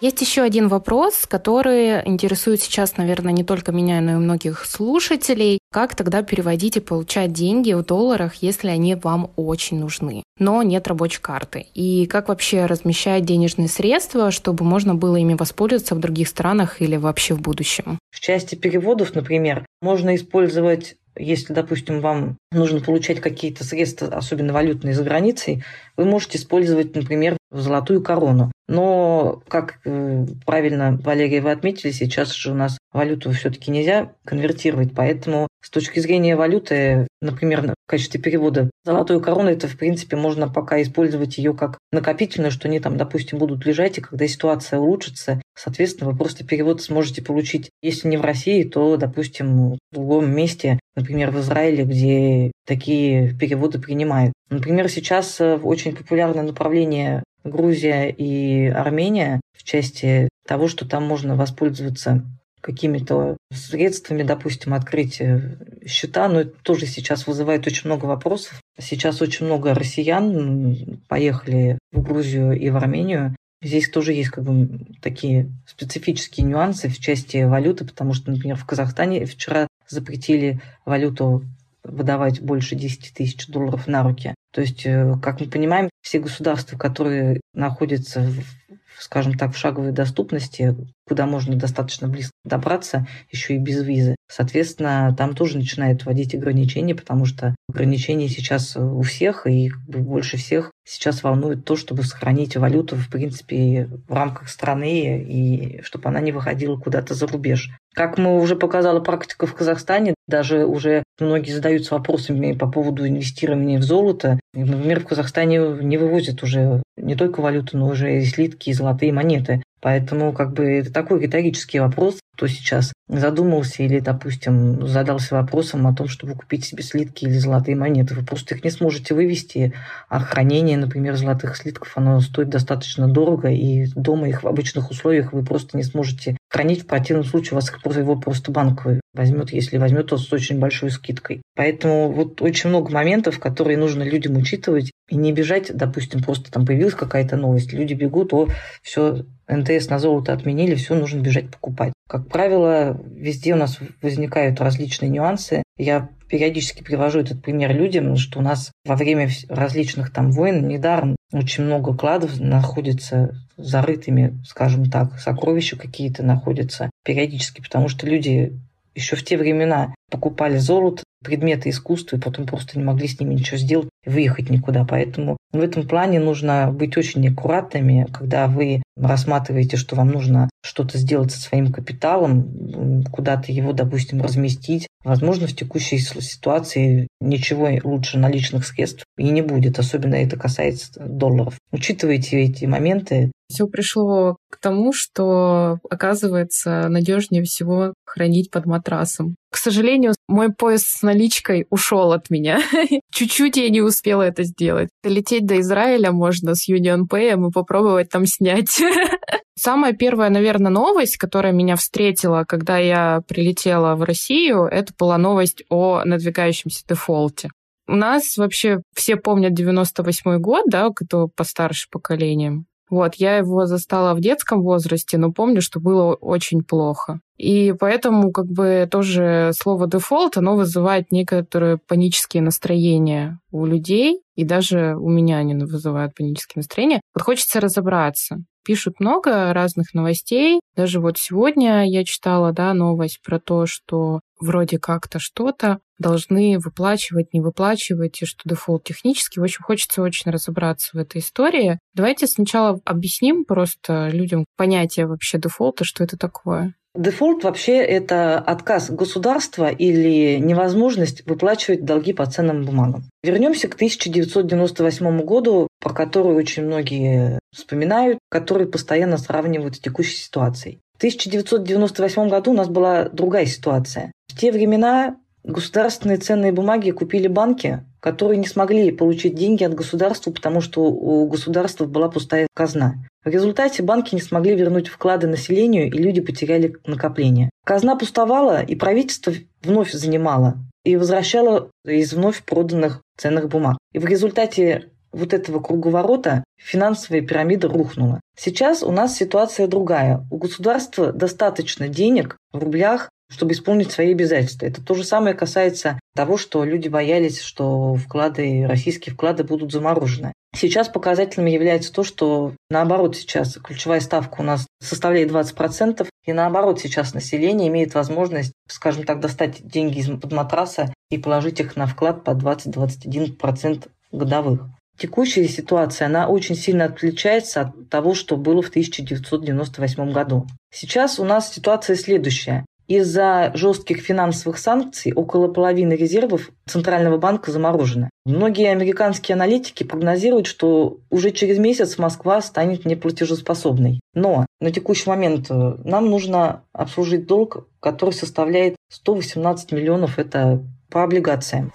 Есть 0.05 0.21
еще 0.21 0.43
один 0.43 0.69
вопрос, 0.69 1.25
который 1.27 2.07
интересует 2.07 2.61
сейчас, 2.61 2.99
наверное, 2.99 3.33
не 3.33 3.43
только 3.43 3.73
меня, 3.73 4.03
но 4.03 4.11
и 4.11 4.15
многих 4.17 4.67
слушателей. 4.67 5.61
Как 5.73 5.97
тогда 5.97 6.23
переводить 6.23 6.77
и 6.77 6.81
получать 6.81 7.33
деньги 7.33 7.73
в 7.73 7.83
долларах, 7.87 8.35
если 8.43 8.69
они 8.69 8.97
вам 8.97 9.31
очень 9.37 9.79
нужны, 9.79 10.23
но 10.39 10.63
нет 10.63 10.89
рабочей 10.89 11.23
карты? 11.23 11.69
И 11.73 12.05
как 12.05 12.29
вообще 12.29 12.67
размещать 12.67 13.25
денежные 13.25 13.69
средства, 13.69 14.31
чтобы 14.31 14.67
можно 14.67 14.95
было 14.95 15.17
ими 15.17 15.33
воспользоваться 15.33 15.95
в 15.95 16.01
других 16.01 16.29
странах 16.29 16.83
или 16.83 16.97
вообще 16.97 17.33
в 17.33 17.41
будущем? 17.41 17.99
В 18.11 18.21
части 18.21 18.57
переводов, 18.57 19.15
например, 19.15 19.65
можно 19.81 20.15
использовать 20.17 20.97
если, 21.17 21.53
допустим, 21.53 22.01
вам 22.01 22.39
нужно 22.51 22.81
получать 22.81 23.21
какие-то 23.21 23.65
средства, 23.65 24.09
особенно 24.09 24.53
валютные, 24.53 24.95
за 24.95 25.05
границей, 25.05 25.63
вы 25.97 26.05
можете 26.07 26.39
использовать, 26.39 26.95
например, 26.95 27.37
золотую 27.61 28.03
корону. 28.03 28.51
Но, 28.67 29.43
как 29.49 29.79
э, 29.85 30.27
правильно, 30.47 30.99
Валерия, 31.03 31.43
вы 31.43 31.51
отметили, 31.51 31.91
сейчас 31.91 32.33
же 32.33 32.53
у 32.53 32.55
нас 32.55 32.79
валюту 32.93 33.31
все-таки 33.33 33.71
нельзя 33.71 34.13
конвертировать, 34.25 34.95
поэтому 34.95 35.49
с 35.61 35.69
точки 35.69 36.01
зрения 36.01 36.35
валюты, 36.37 37.07
например, 37.21 37.63
в 37.63 37.91
качестве 37.91 38.21
перевода 38.21 38.71
золотой 38.85 39.21
короны, 39.21 39.51
это, 39.51 39.69
в 39.69 39.77
принципе, 39.77 40.17
можно 40.17 40.49
пока 40.49 40.81
использовать 40.81 41.37
ее 41.37 41.55
как 41.55 41.79
накопительную, 41.93 42.51
что 42.51 42.69
они 42.69 42.81
там, 42.81 42.97
допустим, 42.97 43.39
будут 43.39 43.67
лежать, 43.67 43.99
и 43.99 44.01
когда 44.01 44.27
ситуация 44.27 44.79
улучшится, 44.79 45.43
соответственно, 45.55 46.11
вы 46.11 46.17
просто 46.17 46.45
перевод 46.45 46.81
сможете 46.81 47.21
получить, 47.23 47.71
если 47.83 48.09
не 48.09 48.17
в 48.17 48.23
России, 48.23 48.63
то, 48.63 48.97
допустим, 48.97 49.75
в 49.75 49.79
другом 49.93 50.35
месте, 50.35 50.79
например, 50.97 51.31
в 51.33 51.41
Израиле, 51.41 51.85
где 51.85 52.53
такие 52.65 53.35
переводы 53.35 53.79
принимают. 53.79 54.33
Например, 54.51 54.89
сейчас 54.89 55.41
э, 55.41 55.57
очень 55.57 55.95
популярное 55.95 56.43
направление 56.43 57.23
Грузия 57.45 58.09
и 58.09 58.67
Армения 58.67 59.41
в 59.57 59.65
части 59.65 60.29
того, 60.47 60.69
что 60.69 60.89
там 60.89 61.05
можно 61.05 61.37
воспользоваться 61.37 62.25
какими-то 62.65 63.37
средствами, 63.53 64.23
допустим, 64.23 64.73
открыть 64.73 65.21
э, 65.21 65.59
счета, 65.87 66.29
но 66.29 66.41
это 66.41 66.53
тоже 66.63 66.87
сейчас 66.87 67.27
вызывает 67.27 67.67
очень 67.67 67.89
много 67.89 68.07
вопросов. 68.07 68.61
Сейчас 68.79 69.21
очень 69.21 69.45
много 69.45 69.75
россиян 69.75 70.99
поехали 71.07 71.79
в 71.93 72.03
Грузию 72.03 72.59
и 72.59 72.71
в 72.71 72.77
Армению. 72.77 73.37
Здесь 73.63 73.91
тоже 73.91 74.15
есть 74.15 74.31
как 74.31 74.45
бы 74.45 74.79
такие 75.03 75.51
специфические 75.67 76.47
нюансы 76.47 76.89
в 76.89 76.99
части 76.99 77.45
валюты, 77.45 77.85
потому 77.85 78.15
что, 78.15 78.31
например, 78.31 78.57
в 78.57 78.65
Казахстане 78.65 79.27
вчера 79.27 79.67
запретили 79.89 80.61
валюту 80.87 81.45
выдавать 81.85 82.41
больше 82.41 82.75
10 82.75 83.15
тысяч 83.15 83.47
долларов 83.47 83.87
на 83.87 84.03
руки. 84.03 84.35
То 84.53 84.61
есть, 84.61 84.87
э, 84.87 85.15
как 85.23 85.41
мы 85.41 85.47
понимаем, 85.47 85.91
все 86.01 86.19
государства, 86.19 86.79
которые 86.79 87.41
находятся, 87.53 88.21
в, 88.23 89.03
скажем 89.03 89.35
так, 89.35 89.53
в 89.53 89.59
шаговой 89.59 89.93
доступности 89.93 90.75
куда 91.07 91.27
можно 91.27 91.57
достаточно 91.57 92.09
близко 92.09 92.33
добраться, 92.45 93.07
еще 93.31 93.55
и 93.55 93.59
без 93.59 93.83
визы. 93.83 94.17
Соответственно, 94.31 95.15
там 95.17 95.35
тоже 95.35 95.59
начинают 95.59 96.05
вводить 96.05 96.35
ограничения, 96.35 96.95
потому 96.95 97.25
что 97.25 97.55
ограничения 97.69 98.29
сейчас 98.29 98.77
у 98.77 99.03
всех, 99.03 99.47
и 99.47 99.71
больше 99.87 100.37
всех 100.37 100.71
сейчас 100.87 101.23
волнует 101.23 101.65
то, 101.65 101.77
чтобы 101.77 102.03
сохранить 102.03 102.57
валюту, 102.57 102.97
в 102.97 103.09
принципе, 103.09 103.89
в 104.09 104.13
рамках 104.13 104.49
страны, 104.49 105.23
и 105.23 105.83
чтобы 105.83 106.09
она 106.09 106.21
не 106.21 106.33
выходила 106.33 106.77
куда-то 106.77 107.15
за 107.15 107.27
рубеж. 107.27 107.71
Как 107.95 108.19
мы 108.19 108.41
уже 108.41 108.57
показала 108.57 109.01
практика 109.01 109.47
в 109.47 109.55
Казахстане, 109.55 110.15
даже 110.27 110.67
уже 110.67 111.03
многие 111.21 111.53
задаются 111.53 111.95
вопросами 111.95 112.53
по 112.53 112.69
поводу 112.69 113.07
инвестирования 113.07 113.79
в 113.79 113.83
золото. 113.83 114.41
Например, 114.53 115.01
в 115.01 115.07
Казахстане 115.07 115.59
не 115.81 115.97
вывозят 115.97 116.43
уже 116.43 116.83
не 116.97 117.15
только 117.15 117.41
валюту, 117.41 117.79
но 117.79 117.89
уже 117.89 118.19
и 118.19 118.25
слитки, 118.25 118.71
и 118.71 118.75
золотые 118.75 119.13
монеты. 119.13 119.63
Поэтому 119.85 120.33
как 120.33 120.55
бы 120.55 120.65
это 120.65 120.91
такой 120.91 121.21
риторический 121.21 121.79
вопрос, 121.79 122.19
кто 122.35 122.49
сейчас 122.49 122.93
задумался 123.09 123.83
или, 123.83 124.01
допустим, 124.01 124.87
задался 124.87 125.35
вопросом 125.37 125.87
о 125.87 125.95
том, 125.95 126.09
чтобы 126.09 126.35
купить 126.35 126.65
себе 126.65 126.83
слитки 126.83 127.25
или 127.25 127.39
золотые 127.39 127.77
монеты. 127.77 128.15
Вы 128.15 128.25
просто 128.25 128.55
их 128.55 128.65
не 128.65 128.71
сможете 128.71 129.15
вывести, 129.15 129.73
а 130.09 130.21
хранение, 130.21 130.77
например, 130.77 131.17
золотых 131.17 131.57
слитков, 131.57 131.93
оно 131.97 132.21
стоит 132.21 132.49
достаточно 132.49 133.07
дорого, 133.07 133.49
и 133.49 133.87
дома 133.95 134.29
их 134.29 134.43
в 134.43 134.49
обычных 134.49 134.91
условиях 134.91 135.33
вы 135.33 135.45
просто 135.45 135.77
не 135.77 135.83
сможете 135.83 136.37
хранить. 136.49 136.83
В 136.83 136.87
противном 136.87 137.25
случае 137.25 137.53
у 137.53 137.55
вас 137.57 137.71
его 137.97 138.17
просто 138.17 138.51
банк 138.51 138.87
возьмет, 139.13 139.53
если 139.53 139.79
возьмет, 139.79 140.09
то 140.09 140.19
с 140.19 140.33
очень 140.33 140.59
большой 140.59 140.91
скидкой. 140.91 141.43
Поэтому 141.55 142.11
вот 142.11 142.43
очень 142.43 142.71
много 142.71 142.91
моментов, 142.91 143.39
которые 143.39 143.79
нужно 143.79 144.03
людям 144.03 144.37
учитывать, 144.37 144.91
и 145.09 145.17
не 145.17 145.33
бежать, 145.33 145.77
допустим, 145.77 146.23
просто 146.23 146.51
там 146.51 146.65
появилась 146.65 146.95
какая-то 146.95 147.37
новость, 147.37 147.73
люди 147.73 147.95
бегут, 147.95 148.33
о, 148.33 148.49
все 148.83 149.27
НТС 149.47 149.89
на 149.89 149.99
золото 149.99 150.33
отменили, 150.33 150.75
все 150.75 150.95
нужно 150.95 151.21
бежать 151.21 151.51
покупать. 151.51 151.93
Как 152.15 152.29
правило, 152.29 152.97
везде 153.11 153.55
у 153.55 153.57
нас 153.57 153.81
возникают 154.01 154.61
различные 154.61 155.09
нюансы. 155.09 155.65
Я 155.77 156.11
периодически 156.29 156.85
привожу 156.85 157.19
этот 157.19 157.43
пример 157.43 157.75
людям, 157.75 158.15
что 158.15 158.39
у 158.39 158.43
нас 158.43 158.71
во 158.85 158.95
время 158.95 159.29
различных 159.49 160.13
там 160.13 160.31
войн 160.31 160.69
недаром 160.69 161.17
очень 161.33 161.65
много 161.65 161.93
кладов 161.93 162.39
находится 162.39 163.35
зарытыми, 163.57 164.41
скажем 164.47 164.89
так, 164.89 165.19
сокровища 165.19 165.77
какие-то 165.77 166.23
находятся 166.23 166.89
периодически, 167.05 167.61
потому 167.61 167.89
что 167.89 168.07
люди 168.07 168.57
еще 168.95 169.17
в 169.17 169.25
те 169.25 169.37
времена 169.37 169.93
покупали 170.09 170.57
золото, 170.59 171.03
предметы 171.25 171.71
искусства, 171.71 172.19
и 172.19 172.21
потом 172.21 172.47
просто 172.47 172.79
не 172.79 172.85
могли 172.85 173.09
с 173.09 173.19
ними 173.19 173.35
ничего 173.35 173.57
сделать, 173.57 173.89
выехать 174.07 174.51
никуда. 174.51 174.85
Поэтому 174.85 175.37
в 175.53 175.61
этом 175.61 175.89
плане 175.89 176.21
нужно 176.21 176.71
быть 176.71 176.97
очень 176.97 177.27
аккуратными, 177.29 178.07
когда 178.13 178.47
вы 178.47 178.85
рассматриваете, 178.97 179.77
что 179.77 179.97
вам 179.97 180.11
нужно 180.11 180.49
что-то 180.65 180.97
сделать 180.97 181.31
со 181.31 181.41
своим 181.41 181.71
капиталом, 181.71 183.05
куда-то 183.13 183.53
его, 183.53 183.73
допустим, 183.73 184.23
разместить. 184.23 184.89
Возможно, 185.05 185.47
в 185.47 185.55
текущей 185.55 185.99
ситуации 185.99 187.07
ничего 187.21 187.69
лучше 187.85 188.19
наличных 188.19 188.67
средств 188.67 189.05
и 189.19 189.25
не 189.25 189.43
будет, 189.43 189.79
особенно 189.79 190.15
это 190.15 190.39
касается 190.39 190.91
долларов. 191.01 191.59
Учитывайте 191.71 192.41
эти 192.41 192.65
моменты. 192.65 193.31
Все 193.51 193.67
пришло 193.67 194.39
к 194.51 194.59
тому, 194.59 194.95
что, 194.95 195.79
оказывается, 195.91 196.89
надежнее 196.89 197.43
всего 197.43 197.93
хранить 198.07 198.51
под 198.51 198.65
матрасом. 198.65 199.37
К 199.51 199.59
сожалению, 199.59 200.15
мой 200.29 200.53
пояс 200.53 200.85
с 200.85 201.03
наличкой 201.03 201.67
ушел 201.69 202.13
от 202.13 202.31
меня. 202.31 202.61
Чуть-чуть 203.13 203.59
я 203.59 203.69
не 203.69 203.83
успела 203.83 204.23
это 204.23 204.45
сделать. 204.45 204.89
Долететь 205.03 205.45
до 205.45 205.61
Израиля 205.61 206.11
можно 206.11 206.55
с 206.55 206.69
Union 206.69 207.03
Pay 207.09 207.49
и 207.49 207.53
попробовать 207.53 208.09
там 208.09 208.25
снять. 208.25 208.81
Самая 209.57 209.93
первая, 209.93 210.31
наверное, 210.31 210.71
новость, 210.71 211.17
которая 211.17 211.53
меня 211.53 211.77
встретила, 211.77 212.45
когда 212.47 212.79
я 212.79 213.23
прилетела 213.29 213.95
в 213.95 214.03
Россию, 214.03 214.65
это 214.65 214.93
была 214.99 215.17
новость 215.17 215.63
о 215.69 216.03
надвигающемся 216.05 216.85
дефолте. 216.89 217.51
У 217.87 217.95
нас 217.95 218.37
вообще 218.37 218.79
все 218.95 219.17
помнят 219.17 219.55
98 219.55 220.39
год, 220.39 220.65
да, 220.67 220.91
кто 220.91 221.29
постарше 221.29 221.89
поколением. 221.91 222.67
Вот, 222.91 223.15
я 223.17 223.39
его 223.39 223.67
застала 223.67 224.15
в 224.15 224.21
детском 224.21 224.63
возрасте, 224.63 225.19
но 225.19 225.33
помню, 225.33 225.63
что 225.63 225.81
было 225.81 226.15
очень 226.15 226.63
плохо. 226.63 227.21
И 227.37 227.75
поэтому 227.79 228.31
как 228.31 228.47
бы 228.47 228.89
тоже 228.91 229.53
слово 229.59 229.89
дефолт, 229.89 230.37
оно 230.37 230.57
вызывает 230.57 231.11
некоторые 231.11 231.79
панические 231.79 232.43
настроения 232.43 233.41
у 233.51 233.67
людей, 233.67 234.21
и 234.35 234.45
даже 234.45 234.97
у 234.97 235.09
меня 235.09 235.39
они 235.39 235.55
вызывают 235.55 236.15
панические 236.15 236.61
настроения. 236.61 237.01
Вот 237.15 237.23
хочется 237.23 237.61
разобраться. 237.61 238.39
Пишут 238.65 238.99
много 238.99 239.53
разных 239.53 239.93
новостей. 239.93 240.61
Даже 240.75 240.99
вот 240.99 241.19
сегодня 241.19 241.85
я 241.87 242.03
читала, 242.05 242.53
да, 242.53 242.73
новость 242.73 243.21
про 243.23 243.39
то, 243.39 243.67
что 243.67 244.21
вроде 244.41 244.79
как-то 244.79 245.19
что-то 245.19 245.79
должны 245.99 246.59
выплачивать, 246.59 247.33
не 247.35 247.41
выплачивать, 247.41 248.23
и 248.23 248.27
что 248.27 248.41
дефолт 248.45 248.85
технический. 248.85 249.41
В 249.41 249.45
общем, 249.45 249.63
хочется 249.63 250.03
очень 250.03 250.31
разобраться 250.31 250.91
в 250.95 250.99
этой 250.99 251.21
истории. 251.21 251.79
Давайте 251.93 252.27
сначала 252.27 252.81
объясним 252.85 253.45
просто 253.45 254.09
людям 254.09 254.47
понятие 254.57 255.07
вообще 255.07 255.39
дефолта, 255.39 255.85
что 255.85 256.03
это 256.03 256.17
такое. 256.17 256.75
Дефолт 256.95 257.43
вообще 257.43 257.79
это 257.79 258.39
отказ 258.39 258.89
государства 258.89 259.69
или 259.69 260.39
невозможность 260.39 261.27
выплачивать 261.27 261.85
долги 261.85 262.13
по 262.13 262.25
ценным 262.25 262.65
бумагам. 262.65 263.05
Вернемся 263.25 263.67
к 263.67 263.75
1998 263.75 265.21
году, 265.23 265.67
про 265.81 265.93
который 265.93 266.37
очень 266.37 266.65
многие 266.65 267.41
вспоминают, 267.53 268.19
который 268.31 268.67
постоянно 268.67 269.19
сравнивают 269.19 269.75
с 269.75 269.81
текущей 269.81 270.17
ситуацией. 270.17 270.79
В 270.95 270.99
1998 270.99 272.29
году 272.29 272.53
у 272.53 272.55
нас 272.55 272.69
была 272.69 273.09
другая 273.09 273.47
ситуация. 273.47 274.13
В 274.29 274.39
те 274.39 274.53
времена 274.53 275.17
государственные 275.45 276.17
ценные 276.19 276.53
бумаги 276.53 276.91
купили 276.91 277.29
банки, 277.29 277.85
которые 278.01 278.39
не 278.39 278.47
смогли 278.47 278.91
получить 278.91 279.35
деньги 279.35 279.63
от 279.63 279.75
государства, 279.75 280.33
потому 280.33 280.61
что 280.61 280.83
у 280.83 281.27
государства 281.29 281.85
была 281.85 282.09
пустая 282.09 282.49
казна. 282.55 282.95
В 283.25 283.29
результате 283.29 283.83
банки 283.83 284.15
не 284.15 284.21
смогли 284.21 284.55
вернуть 284.55 284.89
вклады 284.89 285.27
населению, 285.27 285.87
и 285.87 285.99
люди 285.99 286.21
потеряли 286.21 286.77
накопления. 286.87 287.51
Казна 287.65 287.97
пустовала, 287.97 288.63
и 288.63 288.75
правительство 288.75 289.33
вновь 289.63 289.93
занимало 289.93 290.57
и 290.85 290.97
возвращало 290.97 291.71
из 291.85 292.13
вновь 292.13 292.43
проданных 292.43 293.01
ценных 293.17 293.49
бумаг. 293.49 293.79
И 293.93 293.99
в 293.99 294.05
результате 294.05 294.91
вот 295.15 295.33
этого 295.33 295.61
круговорота 295.61 296.45
финансовая 296.59 297.23
пирамида 297.23 297.69
рухнула. 297.69 298.21
Сейчас 298.37 298.83
у 298.83 298.91
нас 298.91 299.17
ситуация 299.17 299.67
другая. 299.67 300.27
У 300.31 300.37
государства 300.37 301.13
достаточно 301.13 301.89
денег 301.89 302.37
в 302.53 302.59
рублях, 302.59 303.11
чтобы 303.35 303.53
исполнить 303.53 303.91
свои 303.91 304.13
обязательства. 304.13 304.67
Это 304.67 304.81
то 304.81 304.95
же 304.95 305.03
самое 305.03 305.35
касается 305.35 305.99
того, 306.15 306.39
что 306.39 306.63
люди 306.63 306.89
боялись, 306.89 307.41
что 307.41 307.97
вклады, 307.97 308.65
российские 308.67 309.13
вклады 309.13 309.43
будут 309.43 309.73
заморожены. 309.73 310.33
Сейчас 310.57 310.89
показательным 310.89 311.51
является 311.51 311.93
то, 311.93 312.05
что 312.05 312.53
наоборот 312.71 313.17
сейчас 313.17 313.55
ключевая 313.55 313.99
ставка 313.99 314.41
у 314.41 314.45
нас 314.45 314.69
составляет 314.81 315.33
20%, 315.33 316.07
и 316.27 316.33
наоборот 316.33 316.81
сейчас 316.81 317.13
население 317.13 317.69
имеет 317.69 317.95
возможность, 317.95 318.53
скажем 318.69 319.03
так, 319.03 319.19
достать 319.19 319.67
деньги 319.67 319.99
из-под 319.99 320.33
матраса 320.33 320.95
и 321.11 321.19
положить 321.19 321.59
их 321.59 321.75
на 321.75 321.87
вклад 321.87 322.23
по 322.23 322.31
20-21% 322.31 323.89
годовых. 324.13 324.69
Текущая 324.97 325.49
ситуация, 325.49 326.07
она 326.07 326.29
очень 326.29 326.55
сильно 326.55 326.85
отличается 326.85 327.63
от 327.63 327.91
того, 327.91 328.15
что 328.15 328.37
было 328.37 328.63
в 328.63 328.69
1998 328.69 330.13
году. 330.13 330.47
Сейчас 330.73 331.19
у 331.19 331.25
нас 331.25 331.53
ситуация 331.53 331.97
следующая. 331.97 332.65
Из-за 332.87 333.51
жестких 333.55 333.99
финансовых 334.01 334.59
санкций 334.59 335.13
около 335.13 335.49
половины 335.49 335.95
резервов 335.95 336.51
Центрального 336.67 337.19
банка 337.19 337.51
заморожены. 337.51 338.11
Многие 338.27 338.71
американские 338.71 339.35
аналитики 339.35 339.85
прогнозируют, 339.85 340.47
что 340.47 340.99
уже 341.11 341.31
через 341.31 341.59
месяц 341.59 341.99
Москва 341.99 342.41
станет 342.43 342.85
неплатежеспособной. 342.85 344.01
Но 344.15 344.47
на 344.61 344.71
текущий 344.71 345.09
момент 345.09 345.51
э, 345.51 345.77
нам 345.85 346.11
нужно 346.11 346.63
обслужить 346.73 347.27
долг, 347.27 347.67
который 347.81 348.13
составляет 348.13 348.77
118 348.91 349.73
миллионов, 349.73 350.19
это 350.19 350.63
по 350.91 351.03
облигациям. 351.03 351.73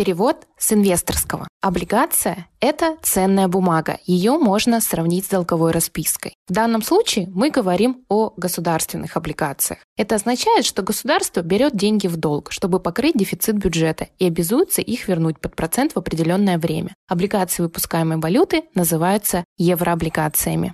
Перевод 0.00 0.46
с 0.56 0.72
инвесторского. 0.72 1.46
Облигация– 1.60 2.48
это 2.60 2.96
ценная 3.02 3.48
бумага. 3.48 3.98
Ее 4.06 4.38
можно 4.38 4.80
сравнить 4.80 5.26
с 5.26 5.28
долговой 5.28 5.72
распиской. 5.72 6.32
В 6.48 6.54
данном 6.54 6.80
случае 6.80 7.28
мы 7.28 7.50
говорим 7.50 8.06
о 8.08 8.32
государственных 8.34 9.18
облигациях. 9.18 9.80
Это 9.98 10.14
означает, 10.14 10.64
что 10.64 10.80
государство 10.80 11.42
берет 11.42 11.76
деньги 11.76 12.06
в 12.06 12.16
долг, 12.16 12.50
чтобы 12.50 12.80
покрыть 12.80 13.14
дефицит 13.14 13.58
бюджета 13.58 14.08
и 14.18 14.26
обязуется 14.26 14.80
их 14.80 15.06
вернуть 15.06 15.38
под 15.38 15.54
процент 15.54 15.92
в 15.92 15.98
определенное 15.98 16.56
время. 16.56 16.94
Облигации 17.06 17.62
выпускаемой 17.62 18.16
валюты 18.16 18.62
называются 18.74 19.44
еврооблигациями. 19.58 20.72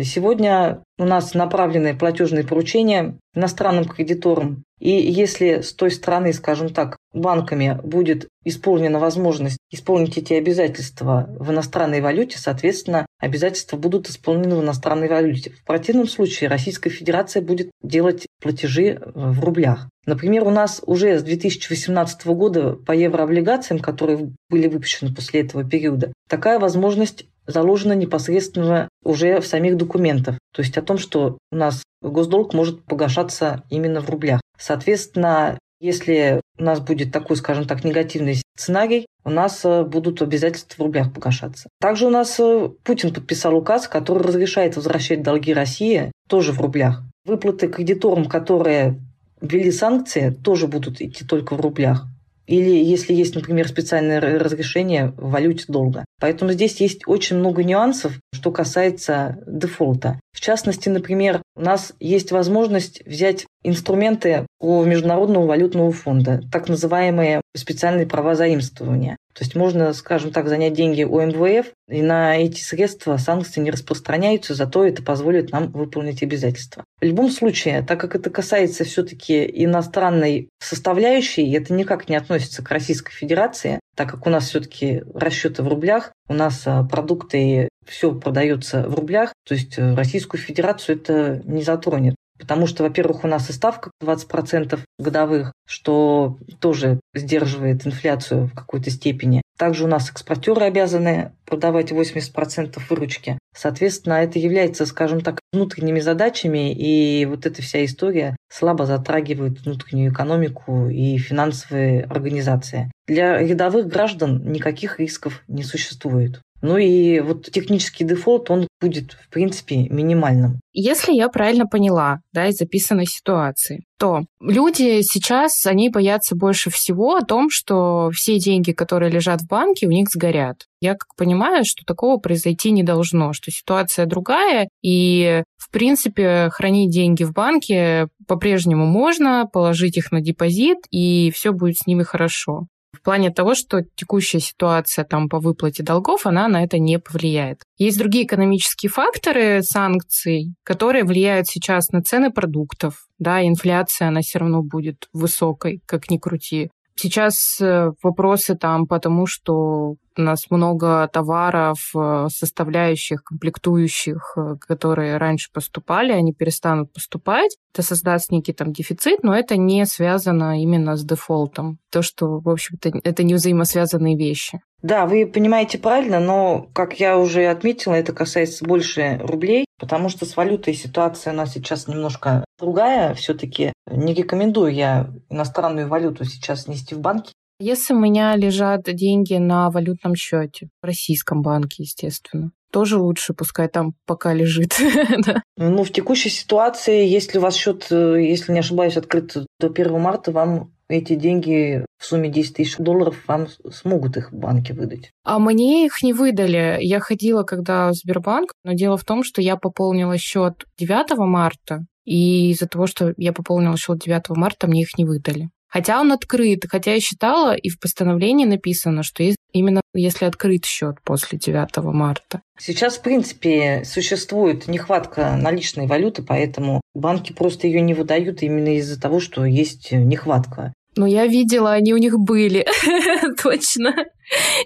Сегодня 0.00 0.82
у 0.98 1.04
нас 1.04 1.34
направлены 1.34 1.94
платежные 1.94 2.44
поручения 2.44 3.18
иностранным 3.34 3.84
кредиторам. 3.84 4.64
И 4.80 4.90
если 4.90 5.60
с 5.60 5.74
той 5.74 5.90
стороны, 5.90 6.32
скажем 6.32 6.70
так, 6.70 6.96
банками 7.12 7.78
будет 7.84 8.28
исполнена 8.44 8.98
возможность 8.98 9.58
исполнить 9.70 10.18
эти 10.18 10.32
обязательства 10.32 11.28
в 11.38 11.50
иностранной 11.52 12.00
валюте, 12.00 12.38
соответственно, 12.38 13.06
обязательства 13.20 13.76
будут 13.76 14.08
исполнены 14.08 14.56
в 14.56 14.62
иностранной 14.62 15.08
валюте. 15.08 15.50
В 15.50 15.64
противном 15.64 16.08
случае 16.08 16.50
Российская 16.50 16.90
Федерация 16.90 17.42
будет 17.42 17.70
делать 17.82 18.26
платежи 18.40 19.00
в 19.14 19.44
рублях. 19.44 19.88
Например, 20.04 20.44
у 20.44 20.50
нас 20.50 20.82
уже 20.84 21.18
с 21.18 21.22
2018 21.22 22.26
года 22.26 22.72
по 22.72 22.90
еврооблигациям, 22.90 23.78
которые 23.78 24.32
были 24.50 24.66
выпущены 24.66 25.14
после 25.14 25.42
этого 25.42 25.62
периода, 25.62 26.12
такая 26.28 26.58
возможность 26.58 27.26
заложено 27.46 27.92
непосредственно 27.92 28.88
уже 29.04 29.40
в 29.40 29.46
самих 29.46 29.76
документах. 29.76 30.38
То 30.52 30.62
есть 30.62 30.76
о 30.78 30.82
том, 30.82 30.98
что 30.98 31.38
у 31.50 31.56
нас 31.56 31.82
госдолг 32.00 32.54
может 32.54 32.84
погашаться 32.84 33.62
именно 33.70 34.00
в 34.00 34.10
рублях. 34.10 34.40
Соответственно, 34.58 35.58
если 35.80 36.40
у 36.58 36.62
нас 36.62 36.80
будет 36.80 37.12
такой, 37.12 37.36
скажем 37.36 37.66
так, 37.66 37.82
негативный 37.82 38.40
сценарий, 38.56 39.06
у 39.24 39.30
нас 39.30 39.64
э, 39.64 39.82
будут 39.82 40.22
обязательства 40.22 40.76
в 40.76 40.86
рублях 40.86 41.12
погашаться. 41.12 41.68
Также 41.80 42.06
у 42.06 42.10
нас 42.10 42.38
э, 42.38 42.68
Путин 42.84 43.12
подписал 43.12 43.56
указ, 43.56 43.88
который 43.88 44.22
разрешает 44.22 44.76
возвращать 44.76 45.22
долги 45.22 45.52
России 45.52 46.12
тоже 46.28 46.52
в 46.52 46.60
рублях. 46.60 47.02
Выплаты 47.24 47.66
кредиторам, 47.66 48.26
которые 48.26 49.00
ввели 49.40 49.72
санкции, 49.72 50.30
тоже 50.30 50.68
будут 50.68 51.00
идти 51.00 51.24
только 51.24 51.54
в 51.54 51.60
рублях. 51.60 52.06
Или 52.46 52.70
если 52.70 53.14
есть, 53.14 53.34
например, 53.34 53.68
специальное 53.68 54.20
разрешение 54.20 55.14
в 55.16 55.30
валюте 55.30 55.64
долга. 55.68 56.04
Поэтому 56.20 56.52
здесь 56.52 56.80
есть 56.80 57.02
очень 57.06 57.36
много 57.36 57.62
нюансов, 57.62 58.18
что 58.32 58.50
касается 58.50 59.38
дефолта. 59.46 60.20
В 60.32 60.40
частности, 60.40 60.88
например, 60.88 61.42
у 61.54 61.60
нас 61.60 61.92
есть 62.00 62.32
возможность 62.32 63.02
взять 63.06 63.46
инструменты 63.62 64.46
у 64.60 64.84
Международного 64.84 65.46
валютного 65.46 65.92
фонда, 65.92 66.42
так 66.50 66.68
называемые 66.68 67.40
специальные 67.56 68.06
права 68.06 68.34
заимствования. 68.34 69.16
То 69.34 69.44
есть 69.44 69.54
можно, 69.54 69.92
скажем 69.94 70.30
так, 70.30 70.48
занять 70.48 70.74
деньги 70.74 71.04
у 71.04 71.20
МВФ, 71.20 71.66
и 71.88 72.02
на 72.02 72.36
эти 72.36 72.60
средства 72.60 73.16
санкции 73.16 73.60
не 73.60 73.70
распространяются, 73.70 74.54
зато 74.54 74.84
это 74.84 75.02
позволит 75.02 75.52
нам 75.52 75.70
выполнить 75.70 76.22
обязательства. 76.22 76.84
В 77.00 77.04
любом 77.04 77.30
случае, 77.30 77.82
так 77.82 77.98
как 77.98 78.14
это 78.14 78.28
касается 78.28 78.84
все-таки 78.84 79.44
иностранной 79.64 80.50
составляющей, 80.60 81.50
это 81.52 81.72
никак 81.72 82.08
не 82.10 82.16
относится 82.16 82.62
к 82.62 82.70
Российской 82.70 83.12
Федерации, 83.12 83.80
так 83.96 84.10
как 84.10 84.26
у 84.26 84.30
нас 84.30 84.48
все-таки 84.48 85.02
расчеты 85.14 85.62
в 85.62 85.68
рублях, 85.68 86.12
у 86.28 86.34
нас 86.34 86.62
а, 86.66 86.82
продукты 86.84 87.68
все 87.86 88.14
продается 88.14 88.82
в 88.88 88.94
рублях, 88.94 89.32
то 89.46 89.54
есть 89.54 89.78
э, 89.78 89.94
Российскую 89.94 90.40
Федерацию 90.40 90.96
это 90.96 91.42
не 91.44 91.62
затронет. 91.62 92.14
Потому 92.42 92.66
что, 92.66 92.82
во-первых, 92.82 93.22
у 93.22 93.28
нас 93.28 93.48
и 93.50 93.52
ставка 93.52 93.92
20% 94.02 94.80
годовых, 94.98 95.52
что 95.64 96.38
тоже 96.58 96.98
сдерживает 97.14 97.86
инфляцию 97.86 98.48
в 98.48 98.52
какой-то 98.52 98.90
степени. 98.90 99.42
Также 99.56 99.84
у 99.84 99.86
нас 99.86 100.10
экспортеры 100.10 100.62
обязаны 100.62 101.30
продавать 101.46 101.92
80% 101.92 102.82
выручки. 102.90 103.38
Соответственно, 103.54 104.14
это 104.14 104.40
является, 104.40 104.86
скажем 104.86 105.20
так, 105.20 105.38
внутренними 105.52 106.00
задачами, 106.00 106.74
и 106.74 107.24
вот 107.26 107.46
эта 107.46 107.62
вся 107.62 107.84
история 107.84 108.36
слабо 108.52 108.86
затрагивает 108.86 109.60
внутреннюю 109.60 110.12
экономику 110.12 110.88
и 110.88 111.16
финансовые 111.18 112.02
организации. 112.06 112.90
Для 113.06 113.38
рядовых 113.38 113.86
граждан 113.86 114.50
никаких 114.50 114.98
рисков 114.98 115.44
не 115.46 115.62
существует. 115.62 116.40
Ну 116.62 116.76
и 116.76 117.18
вот 117.18 117.50
технический 117.50 118.04
дефолт, 118.04 118.48
он 118.48 118.68
будет, 118.80 119.12
в 119.12 119.28
принципе, 119.30 119.88
минимальным. 119.88 120.60
Если 120.72 121.12
я 121.12 121.28
правильно 121.28 121.66
поняла, 121.66 122.20
да, 122.32 122.46
из 122.46 122.56
записанной 122.56 123.06
ситуации, 123.06 123.84
то 123.98 124.22
люди 124.40 125.02
сейчас, 125.02 125.66
они 125.66 125.90
боятся 125.90 126.36
больше 126.36 126.70
всего 126.70 127.16
о 127.16 127.24
том, 127.24 127.48
что 127.50 128.10
все 128.14 128.38
деньги, 128.38 128.70
которые 128.70 129.10
лежат 129.10 129.42
в 129.42 129.48
банке, 129.48 129.86
у 129.86 129.90
них 129.90 130.08
сгорят. 130.08 130.66
Я 130.80 130.92
как 130.92 131.16
понимаю, 131.16 131.64
что 131.64 131.84
такого 131.84 132.18
произойти 132.18 132.70
не 132.70 132.84
должно, 132.84 133.32
что 133.32 133.50
ситуация 133.50 134.06
другая, 134.06 134.68
и, 134.82 135.42
в 135.56 135.70
принципе, 135.70 136.48
хранить 136.50 136.90
деньги 136.90 137.24
в 137.24 137.32
банке 137.32 138.06
по-прежнему 138.28 138.86
можно, 138.86 139.46
положить 139.52 139.96
их 139.96 140.12
на 140.12 140.20
депозит, 140.20 140.78
и 140.90 141.32
все 141.34 141.52
будет 141.52 141.76
с 141.76 141.86
ними 141.86 142.04
хорошо 142.04 142.66
в 142.92 143.02
плане 143.02 143.30
того, 143.30 143.54
что 143.54 143.82
текущая 143.96 144.40
ситуация 144.40 145.04
там 145.04 145.28
по 145.28 145.40
выплате 145.40 145.82
долгов, 145.82 146.26
она 146.26 146.46
на 146.48 146.62
это 146.62 146.78
не 146.78 146.98
повлияет. 146.98 147.62
Есть 147.78 147.98
другие 147.98 148.26
экономические 148.26 148.90
факторы 148.90 149.62
санкций, 149.62 150.54
которые 150.62 151.04
влияют 151.04 151.48
сейчас 151.48 151.88
на 151.88 152.02
цены 152.02 152.30
продуктов. 152.30 153.06
Да, 153.18 153.46
инфляция, 153.46 154.08
она 154.08 154.20
все 154.20 154.40
равно 154.40 154.62
будет 154.62 155.08
высокой, 155.12 155.80
как 155.86 156.10
ни 156.10 156.18
крути. 156.18 156.70
Сейчас 156.94 157.58
э, 157.60 157.90
вопросы 158.02 158.54
там 158.54 158.86
потому, 158.86 159.26
что 159.26 159.94
у 160.18 160.22
нас 160.22 160.50
много 160.50 161.08
товаров, 161.12 161.90
э, 161.94 162.28
составляющих, 162.30 163.22
комплектующих, 163.24 164.34
э, 164.36 164.56
которые 164.60 165.16
раньше 165.16 165.50
поступали, 165.52 166.12
они 166.12 166.32
перестанут 166.32 166.92
поступать. 166.92 167.56
Это 167.72 167.82
создаст 167.82 168.30
некий 168.30 168.52
там 168.52 168.72
дефицит, 168.72 169.22
но 169.22 169.34
это 169.34 169.56
не 169.56 169.86
связано 169.86 170.60
именно 170.60 170.96
с 170.96 171.04
дефолтом. 171.04 171.78
То, 171.90 172.02
что, 172.02 172.40
в 172.40 172.48
общем-то, 172.48 172.92
это 173.02 173.22
не 173.22 173.34
взаимосвязанные 173.34 174.16
вещи. 174.16 174.60
Да, 174.82 175.06
вы 175.06 175.26
понимаете 175.26 175.78
правильно, 175.78 176.18
но, 176.18 176.66
как 176.72 176.98
я 176.98 177.16
уже 177.16 177.46
отметила, 177.46 177.94
это 177.94 178.12
касается 178.12 178.64
больше 178.64 179.20
рублей, 179.22 179.64
потому 179.78 180.08
что 180.08 180.26
с 180.26 180.36
валютой 180.36 180.74
ситуация 180.74 181.32
у 181.32 181.36
нас 181.36 181.52
сейчас 181.52 181.86
немножко 181.86 182.44
другая. 182.58 183.14
Все-таки 183.14 183.72
не 183.88 184.12
рекомендую 184.12 184.72
я 184.74 185.08
иностранную 185.30 185.88
валюту 185.88 186.24
сейчас 186.24 186.66
нести 186.66 186.96
в 186.96 187.00
банке. 187.00 187.32
Если 187.64 187.94
у 187.94 188.00
меня 188.00 188.34
лежат 188.34 188.82
деньги 188.92 189.34
на 189.34 189.70
валютном 189.70 190.16
счете, 190.16 190.68
в 190.82 190.84
российском 190.84 191.42
банке, 191.42 191.84
естественно, 191.84 192.50
тоже 192.72 192.98
лучше, 192.98 193.34
пускай 193.34 193.68
там 193.68 193.94
пока 194.04 194.34
лежит. 194.34 194.76
Ну, 195.56 195.84
в 195.84 195.92
текущей 195.92 196.28
ситуации, 196.28 197.06
если 197.06 197.38
у 197.38 197.40
вас 197.40 197.54
счет, 197.54 197.86
э, 197.92 198.20
если 198.20 198.52
не 198.52 198.58
ошибаюсь, 198.58 198.96
открыт 198.96 199.36
до 199.60 199.68
1 199.68 200.00
марта, 200.00 200.32
вам 200.32 200.72
эти 200.88 201.14
деньги 201.14 201.84
в 201.98 202.04
сумме 202.04 202.30
10 202.30 202.56
тысяч 202.56 202.76
долларов 202.78 203.16
вам 203.28 203.46
смогут 203.70 204.16
их 204.16 204.32
банки 204.32 204.72
выдать. 204.72 205.12
А 205.22 205.38
мне 205.38 205.86
их 205.86 206.02
не 206.02 206.12
выдали. 206.12 206.78
Я 206.80 206.98
ходила 206.98 207.44
когда 207.44 207.90
в 207.90 207.94
Сбербанк, 207.94 208.54
но 208.64 208.72
дело 208.72 208.96
в 208.96 209.04
том, 209.04 209.22
что 209.22 209.40
я 209.40 209.54
пополнила 209.56 210.18
счет 210.18 210.64
9 210.78 211.16
марта, 211.18 211.86
и 212.04 212.50
из-за 212.50 212.66
того, 212.66 212.88
что 212.88 213.14
я 213.16 213.32
пополнила 213.32 213.76
счет 213.76 214.00
9 214.00 214.30
марта, 214.30 214.66
мне 214.66 214.82
их 214.82 214.98
не 214.98 215.04
выдали. 215.04 215.50
Хотя 215.72 216.00
он 216.00 216.12
открыт, 216.12 216.64
хотя 216.68 216.92
я 216.92 217.00
считала, 217.00 217.54
и 217.54 217.70
в 217.70 217.80
постановлении 217.80 218.44
написано, 218.44 219.02
что 219.02 219.24
именно 219.52 219.80
если 219.94 220.26
открыт 220.26 220.66
счет 220.66 220.96
после 221.02 221.38
9 221.38 221.76
марта. 221.84 222.42
Сейчас, 222.58 222.98
в 222.98 223.02
принципе, 223.02 223.82
существует 223.86 224.68
нехватка 224.68 225.34
наличной 225.36 225.86
валюты, 225.86 226.22
поэтому 226.22 226.82
банки 226.94 227.32
просто 227.32 227.66
ее 227.66 227.80
не 227.80 227.94
выдают 227.94 228.42
именно 228.42 228.76
из-за 228.76 229.00
того, 229.00 229.18
что 229.18 229.46
есть 229.46 229.92
нехватка. 229.92 230.74
Ну, 230.94 231.06
я 231.06 231.26
видела, 231.26 231.72
они 231.72 231.94
у 231.94 231.96
них 231.96 232.18
были, 232.18 232.66
точно. 233.42 233.94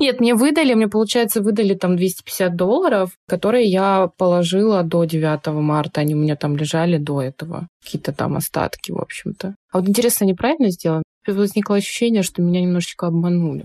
Нет, 0.00 0.18
мне 0.18 0.34
выдали, 0.34 0.74
мне, 0.74 0.88
получается, 0.88 1.40
выдали 1.40 1.74
там 1.74 1.96
250 1.96 2.56
долларов, 2.56 3.10
которые 3.28 3.66
я 3.66 4.08
положила 4.18 4.82
до 4.82 5.04
9 5.04 5.46
марта. 5.62 6.00
Они 6.00 6.14
у 6.14 6.18
меня 6.18 6.34
там 6.34 6.56
лежали 6.56 6.98
до 6.98 7.22
этого. 7.22 7.68
Какие-то 7.84 8.12
там 8.12 8.36
остатки, 8.36 8.90
в 8.90 8.98
общем-то. 8.98 9.54
А 9.72 9.78
вот 9.78 9.88
интересно, 9.88 10.24
неправильно 10.24 10.70
сделано? 10.70 11.04
Возникло 11.28 11.76
ощущение, 11.76 12.22
что 12.22 12.42
меня 12.42 12.60
немножечко 12.60 13.06
обманули. 13.06 13.64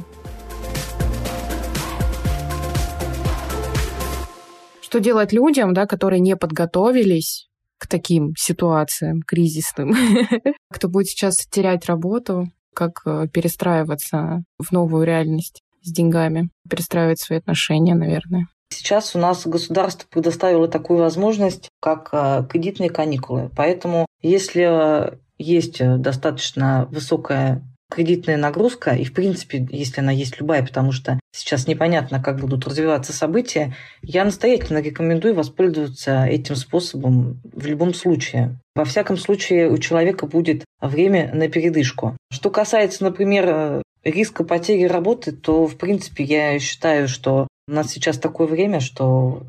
Что 4.82 5.00
делать 5.00 5.34
людям, 5.34 5.74
да, 5.74 5.88
которые 5.88 6.20
не 6.20 6.36
подготовились 6.36 7.48
к 7.82 7.88
таким 7.88 8.36
ситуациям 8.38 9.24
кризисным, 9.24 9.96
кто 10.72 10.88
будет 10.88 11.08
сейчас 11.08 11.38
терять 11.48 11.88
работу, 11.88 12.46
как 12.76 13.02
э, 13.08 13.28
перестраиваться 13.34 14.44
в 14.60 14.72
новую 14.72 15.04
реальность 15.04 15.64
с 15.82 15.92
деньгами, 15.92 16.52
перестраивать 16.70 17.20
свои 17.20 17.40
отношения, 17.40 17.96
наверное. 17.96 18.46
Сейчас 18.70 19.16
у 19.16 19.20
нас 19.20 19.48
государство 19.48 20.08
предоставило 20.12 20.68
такую 20.68 21.00
возможность, 21.00 21.70
как 21.82 22.10
э, 22.12 22.46
кредитные 22.48 22.92
каникулы. 22.92 23.50
Поэтому, 23.58 24.06
если 24.22 25.18
есть 25.40 25.80
достаточно 25.80 26.88
высокая 26.92 27.64
кредитная 27.92 28.38
нагрузка, 28.38 28.92
и 28.92 29.04
в 29.04 29.14
принципе, 29.14 29.68
если 29.70 30.00
она 30.00 30.12
есть 30.12 30.40
любая, 30.40 30.66
потому 30.66 30.92
что 30.92 31.20
сейчас 31.32 31.68
непонятно, 31.68 32.24
как 32.24 32.40
будут 32.40 32.66
развиваться 32.66 33.12
события, 33.14 33.76
я 34.02 34.24
настоятельно 34.24 34.82
рекомендую 34.82 35.36
воспользоваться 35.36 36.24
этим 36.24 36.56
способом 36.56 37.42
в 37.44 37.66
любом 37.66 37.94
случае. 37.94 38.58
Во 38.76 38.86
всяком 38.86 39.18
случае, 39.18 39.70
у 39.70 39.78
человека 39.78 40.26
будет 40.26 40.64
время 40.80 41.30
на 41.34 41.50
передышку. 41.50 42.16
Что 42.32 42.50
касается, 42.50 43.04
например, 43.04 43.84
риска 44.04 44.44
потери 44.44 44.86
работы, 44.86 45.34
то, 45.34 45.68
в 45.68 45.76
принципе, 45.78 46.24
я 46.24 46.58
считаю, 46.60 47.08
что 47.08 47.48
у 47.68 47.72
нас 47.74 47.92
сейчас 47.92 48.18
такое 48.18 48.48
время, 48.48 48.80
что 48.80 49.44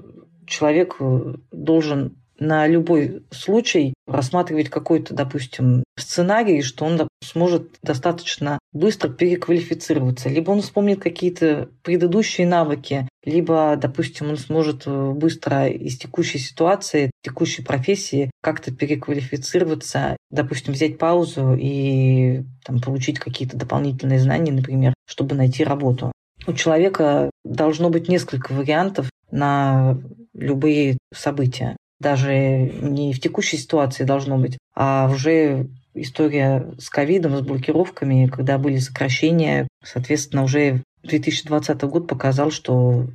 человек 0.47 0.97
должен 1.51 2.17
на 2.39 2.67
любой 2.67 3.23
случай 3.31 3.95
рассматривать 4.07 4.69
какой-то, 4.69 5.15
допустим, 5.15 5.85
сценарий, 5.99 6.63
что 6.63 6.85
он 6.85 7.09
сможет 7.23 7.77
достаточно 7.83 8.59
быстро 8.73 9.09
переквалифицироваться. 9.09 10.29
Либо 10.29 10.51
он 10.51 10.61
вспомнит 10.61 11.01
какие-то 11.01 11.69
предыдущие 11.83 12.47
навыки, 12.47 13.09
либо, 13.25 13.77
допустим, 13.77 14.31
он 14.31 14.37
сможет 14.37 14.83
э, 14.87 15.11
быстро 15.13 15.69
из 15.69 15.99
текущей 15.99 16.39
ситуации, 16.39 17.11
текущей 17.23 17.63
профессии 17.63 18.31
как-то 18.43 18.73
переквалифицироваться, 18.73 20.17
допустим, 20.31 20.73
взять 20.73 20.99
паузу 20.99 21.57
и 21.59 22.43
там, 22.65 22.81
получить 22.81 23.19
какие-то 23.19 23.57
дополнительные 23.57 24.19
знания, 24.19 24.53
например, 24.53 24.95
чтобы 25.07 25.37
найти 25.37 25.63
работу. 25.63 26.11
У 26.47 26.53
человека 26.55 27.31
должно 27.45 27.91
быть 27.91 28.09
несколько 28.09 28.53
вариантов 28.53 29.09
на 29.31 29.99
любые 30.35 30.99
события 31.15 31.77
даже 32.03 32.35
не 32.35 33.13
в 33.13 33.21
текущей 33.21 33.57
ситуации 33.57 34.05
должно 34.05 34.37
быть, 34.37 34.59
а 34.75 35.09
уже 35.11 35.69
история 35.95 36.73
с 36.79 36.91
ковидом, 36.91 37.37
с 37.37 37.41
блокировками, 37.41 38.27
когда 38.27 38.59
были 38.59 38.79
сокращения, 38.79 39.69
соответственно, 39.83 40.45
уже 40.45 40.83
2020 41.03 41.83
год 41.85 42.07
показал, 42.07 42.51
что 42.51 43.07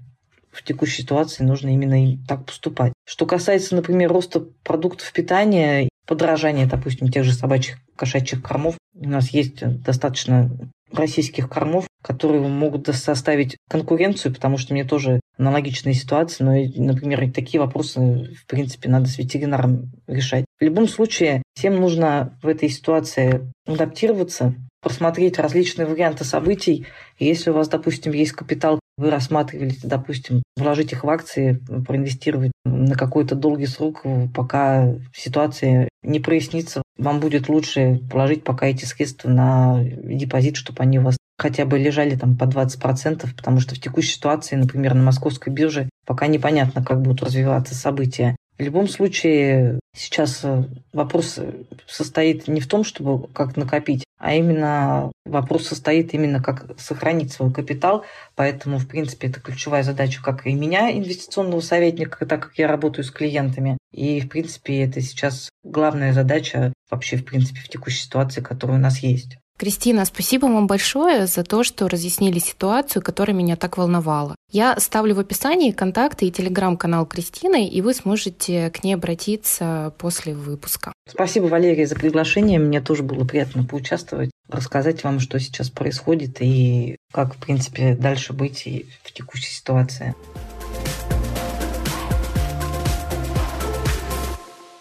в 0.51 0.63
текущей 0.63 1.03
ситуации 1.03 1.43
нужно 1.43 1.69
именно 1.69 2.17
так 2.27 2.45
поступать. 2.45 2.93
Что 3.05 3.25
касается, 3.25 3.75
например, 3.75 4.11
роста 4.11 4.43
продуктов 4.63 5.11
питания, 5.13 5.89
подражания, 6.07 6.65
допустим, 6.65 7.09
тех 7.09 7.23
же 7.23 7.33
собачьих 7.33 7.77
кошачьих 7.95 8.41
кормов, 8.41 8.77
у 8.95 9.07
нас 9.07 9.29
есть 9.29 9.59
достаточно 9.83 10.49
российских 10.91 11.49
кормов, 11.49 11.87
которые 12.01 12.41
могут 12.41 12.87
составить 12.87 13.57
конкуренцию, 13.69 14.33
потому 14.33 14.57
что 14.57 14.73
мне 14.73 14.83
тоже 14.83 15.19
аналогичные 15.37 15.93
ситуации, 15.93 16.43
но, 16.43 16.83
например, 16.83 17.31
такие 17.31 17.59
вопросы, 17.59 18.35
в 18.35 18.45
принципе, 18.47 18.89
надо 18.89 19.07
с 19.07 19.17
ветеринаром 19.17 19.91
решать. 20.07 20.45
В 20.59 20.63
любом 20.63 20.87
случае, 20.87 21.43
всем 21.53 21.75
нужно 21.75 22.37
в 22.41 22.47
этой 22.47 22.69
ситуации 22.69 23.51
адаптироваться, 23.65 24.55
просмотреть 24.81 25.39
различные 25.39 25.87
варианты 25.87 26.23
событий. 26.23 26.85
если 27.19 27.49
у 27.49 27.53
вас, 27.53 27.67
допустим, 27.67 28.13
есть 28.13 28.31
капитал, 28.31 28.79
вы 28.97 29.11
рассматривали, 29.11 29.73
допустим, 29.83 30.41
вложить 30.55 30.91
их 30.91 31.03
в 31.03 31.09
акции, 31.09 31.59
проинвестировать 31.85 32.51
на 32.65 32.95
какой-то 32.95 33.35
долгий 33.35 33.67
срок, 33.67 34.03
пока 34.33 34.95
ситуация 35.13 35.89
не 36.03 36.19
прояснится, 36.19 36.81
вам 36.97 37.19
будет 37.19 37.49
лучше 37.49 37.99
положить 38.09 38.43
пока 38.43 38.67
эти 38.67 38.85
средства 38.85 39.29
на 39.29 39.83
депозит, 39.83 40.55
чтобы 40.55 40.81
они 40.81 40.99
у 40.99 41.03
вас 41.03 41.17
хотя 41.37 41.65
бы 41.65 41.77
лежали 41.77 42.15
там 42.15 42.35
по 42.37 42.45
20%, 42.45 43.35
потому 43.35 43.59
что 43.59 43.75
в 43.75 43.79
текущей 43.79 44.13
ситуации, 44.13 44.55
например, 44.55 44.93
на 44.93 45.03
московской 45.03 45.53
бирже 45.53 45.89
пока 46.05 46.27
непонятно, 46.27 46.83
как 46.83 47.01
будут 47.01 47.23
развиваться 47.23 47.75
события. 47.75 48.35
В 48.57 48.61
любом 48.63 48.87
случае, 48.87 49.79
сейчас 49.95 50.39
э, 50.43 50.63
вопрос 50.91 51.39
состоит 51.85 52.47
не 52.47 52.59
в 52.59 52.67
том, 52.67 52.83
чтобы 52.83 53.27
как 53.27 53.55
накопить, 53.55 54.03
а 54.17 54.33
именно 54.33 55.11
вопрос 55.25 55.67
состоит 55.67 56.15
именно 56.15 56.41
как 56.41 56.65
сохранить 56.79 57.31
свой 57.31 57.53
капитал. 57.53 58.03
Поэтому, 58.35 58.79
в 58.79 58.87
принципе, 58.87 59.27
это 59.27 59.39
ключевая 59.41 59.83
задача 59.83 60.23
как 60.23 60.47
и 60.47 60.53
меня, 60.53 60.91
инвестиционного 60.91 61.61
советника, 61.61 62.25
так 62.25 62.41
как 62.41 62.57
я 62.57 62.67
работаю 62.67 63.05
с 63.05 63.11
клиентами. 63.11 63.77
И, 63.91 64.21
в 64.21 64.29
принципе, 64.29 64.83
это 64.83 65.01
сейчас 65.01 65.51
главная 65.63 66.13
задача 66.13 66.73
вообще, 66.89 67.17
в 67.17 67.25
принципе, 67.25 67.59
в 67.59 67.69
текущей 67.69 68.01
ситуации, 68.01 68.41
которая 68.41 68.79
у 68.79 68.81
нас 68.81 68.99
есть. 68.99 69.37
Кристина, 69.57 70.05
спасибо 70.05 70.45
вам 70.45 70.67
большое 70.67 71.25
за 71.25 71.43
то, 71.43 71.63
что 71.63 71.87
разъяснили 71.87 72.37
ситуацию, 72.37 73.01
которая 73.01 73.35
меня 73.35 73.55
так 73.55 73.77
волновала. 73.77 74.35
Я 74.51 74.79
ставлю 74.79 75.15
в 75.15 75.19
описании 75.19 75.71
контакты 75.71 76.27
и 76.27 76.31
телеграм-канал 76.31 77.07
Кристины, 77.07 77.67
и 77.67 77.81
вы 77.81 77.95
сможете 77.95 78.69
к 78.69 78.83
ней 78.83 78.93
обратиться 78.93 79.93
после 79.97 80.35
выпуска. 80.35 80.93
Спасибо, 81.09 81.45
Валерия, 81.45 81.87
за 81.87 81.95
приглашение. 81.95 82.59
Мне 82.59 82.81
тоже 82.81 83.01
было 83.01 83.25
приятно 83.25 83.63
поучаствовать, 83.63 84.29
рассказать 84.47 85.03
вам, 85.03 85.19
что 85.19 85.39
сейчас 85.39 85.71
происходит 85.71 86.37
и 86.39 86.95
как, 87.11 87.33
в 87.33 87.37
принципе, 87.37 87.95
дальше 87.95 88.33
быть 88.33 88.67
в 89.03 89.11
текущей 89.11 89.51
ситуации. 89.51 90.13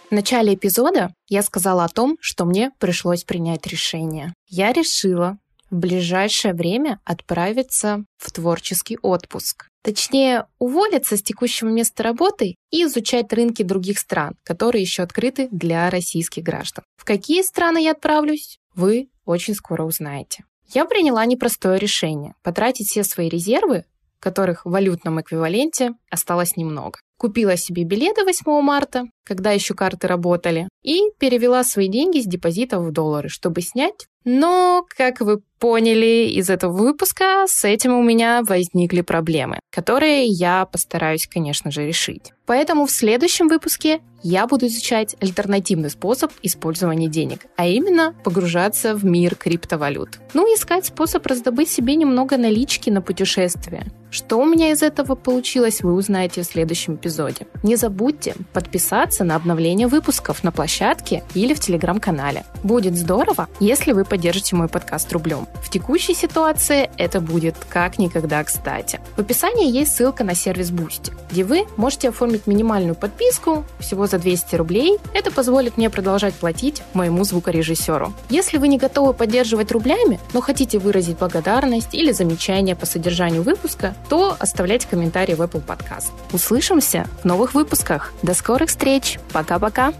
В 0.09 0.12
начале 0.12 0.55
эпизода 0.55 1.12
я 1.29 1.42
сказала 1.42 1.83
о 1.83 1.88
том, 1.88 2.16
что 2.21 2.45
мне 2.45 2.71
пришлось 2.79 3.25
принять 3.25 3.66
решение. 3.66 4.33
Я 4.47 4.73
решила 4.73 5.38
в 5.69 5.75
ближайшее 5.75 6.55
время 6.55 7.01
отправиться 7.05 8.05
в 8.16 8.31
творческий 8.31 8.99
отпуск. 9.03 9.66
Точнее, 9.83 10.47
уволиться 10.61 11.16
с 11.16 11.23
текущего 11.23 11.71
места 11.71 12.05
работы 12.05 12.55
и 12.71 12.85
изучать 12.85 13.33
рынки 13.33 13.64
других 13.64 13.99
стран, 13.99 14.37
которые 14.45 14.83
еще 14.83 15.03
открыты 15.03 15.49
для 15.51 15.90
российских 15.90 16.45
граждан. 16.45 16.85
В 16.97 17.05
какие 17.05 17.42
страны 17.42 17.83
я 17.83 17.90
отправлюсь, 17.90 18.59
вы 18.77 19.09
очень 19.25 19.55
скоро 19.55 19.83
узнаете. 19.83 20.45
Я 20.73 20.85
приняла 20.85 21.25
непростое 21.27 21.81
решение– 21.81 22.35
потратить 22.45 22.88
все 22.88 23.03
свои 23.03 23.29
резервы, 23.29 23.85
которых 24.21 24.64
в 24.64 24.71
валютном 24.71 25.21
эквиваленте 25.21 25.95
осталось 26.11 26.57
немного. 26.57 27.01
Купила 27.19 27.57
себе 27.57 27.85
билеты 27.85 28.25
8 28.25 28.61
марта, 28.61 29.05
когда 29.25 29.51
еще 29.51 29.75
карты 29.75 30.07
работали, 30.07 30.69
и 30.83 31.01
перевела 31.19 31.65
свои 31.65 31.89
деньги 31.89 32.21
с 32.21 32.27
депозитов 32.27 32.85
в 32.85 32.93
доллары, 32.93 33.29
чтобы 33.29 33.63
снять. 33.63 34.07
Но, 34.27 34.85
как 34.89 35.21
вы 35.21 35.41
поняли 35.61 36.29
из 36.29 36.51
этого 36.51 36.73
выпуска, 36.73 37.45
с 37.47 37.65
этим 37.65 37.95
у 37.95 38.03
меня 38.03 38.43
возникли 38.43 39.01
проблемы, 39.01 39.61
которые 39.71 40.27
я 40.27 40.67
постараюсь, 40.67 41.27
конечно 41.27 41.71
же, 41.71 41.87
решить. 41.87 42.33
Поэтому 42.45 42.87
в 42.87 42.91
следующем 42.91 43.49
выпуске 43.49 44.01
я 44.23 44.47
буду 44.47 44.67
изучать 44.67 45.15
альтернативный 45.21 45.91
способ 45.91 46.33
использования 46.43 47.09
денег, 47.09 47.47
а 47.57 47.67
именно 47.67 48.15
погружаться 48.25 48.95
в 48.97 49.05
мир 49.05 49.37
криптовалют. 49.37 50.19
Ну, 50.35 50.45
искать 50.55 50.87
способ 50.87 51.25
раздобыть 51.27 51.71
себе 51.71 51.95
немного 51.95 52.37
налички 52.37 52.91
на 52.91 53.03
путешествие. 53.03 53.87
Что 54.11 54.39
у 54.39 54.47
меня 54.47 54.71
из 54.71 54.83
этого 54.83 55.15
получилось, 55.15 55.83
вы 55.83 55.93
узнаете 55.93 56.43
в 56.43 56.47
следующем 56.47 56.95
эпизоде. 56.95 57.47
Не 57.62 57.77
забудьте 57.77 58.35
подписаться 58.53 59.25
на 59.25 59.37
обновление 59.37 59.89
выпусков 59.89 60.43
на 60.43 60.53
площадке 60.53 61.23
или 61.35 61.55
в 61.55 61.61
телеграм-канале. 61.61 62.45
Будет 62.62 62.97
здорово, 62.97 63.49
если 63.61 63.93
вы 63.93 64.05
поддержите 64.17 64.57
мой 64.57 64.67
подкаст 64.69 65.13
рублем. 65.13 65.47
В 65.63 65.69
текущей 65.69 66.15
ситуации 66.15 66.89
это 66.97 67.21
будет 67.21 67.55
как 67.69 67.99
никогда 67.99 68.43
кстати. 68.45 68.99
В 69.15 69.21
описании 69.21 69.71
есть 69.71 69.95
ссылка 69.95 70.25
на 70.25 70.35
сервис 70.35 70.71
Boosty, 70.71 71.13
где 71.31 71.45
вы 71.45 71.67
можете 71.77 72.09
оформить 72.09 72.47
минимальную 72.47 72.95
подписку 72.95 73.67
всего 73.79 74.07
за 74.07 74.19
200 74.19 74.57
рублей. 74.57 74.97
Это 75.13 75.31
позволит 75.31 75.77
мне 75.77 75.91
продолжать 75.91 76.33
платить 76.33 76.83
моему 76.95 77.25
звукорежиссеру. 77.25 78.15
Если 78.31 78.57
вы 78.57 78.69
не 78.69 78.79
готовы 78.79 79.13
поддерживать 79.13 79.71
рублями, 79.71 80.19
но 80.33 80.41
хотите 80.41 80.79
выразить 80.79 81.19
благодарность 81.19 81.93
или 81.93 82.11
замечание 82.13 82.75
по 82.75 82.87
содержанию 82.87 83.43
выпуска, 83.43 83.95
то 84.09 84.35
оставляйте 84.39 84.89
комментарии 84.89 85.35
в 85.35 85.43
Apple 85.43 85.63
Podcast. 85.63 86.07
Услышимся 86.33 87.07
в 87.21 87.27
новых 87.27 87.53
выпусках. 87.53 88.15
До 88.23 88.33
скорых 88.33 88.71
встреч. 88.71 89.19
Пока-пока. 89.35 89.93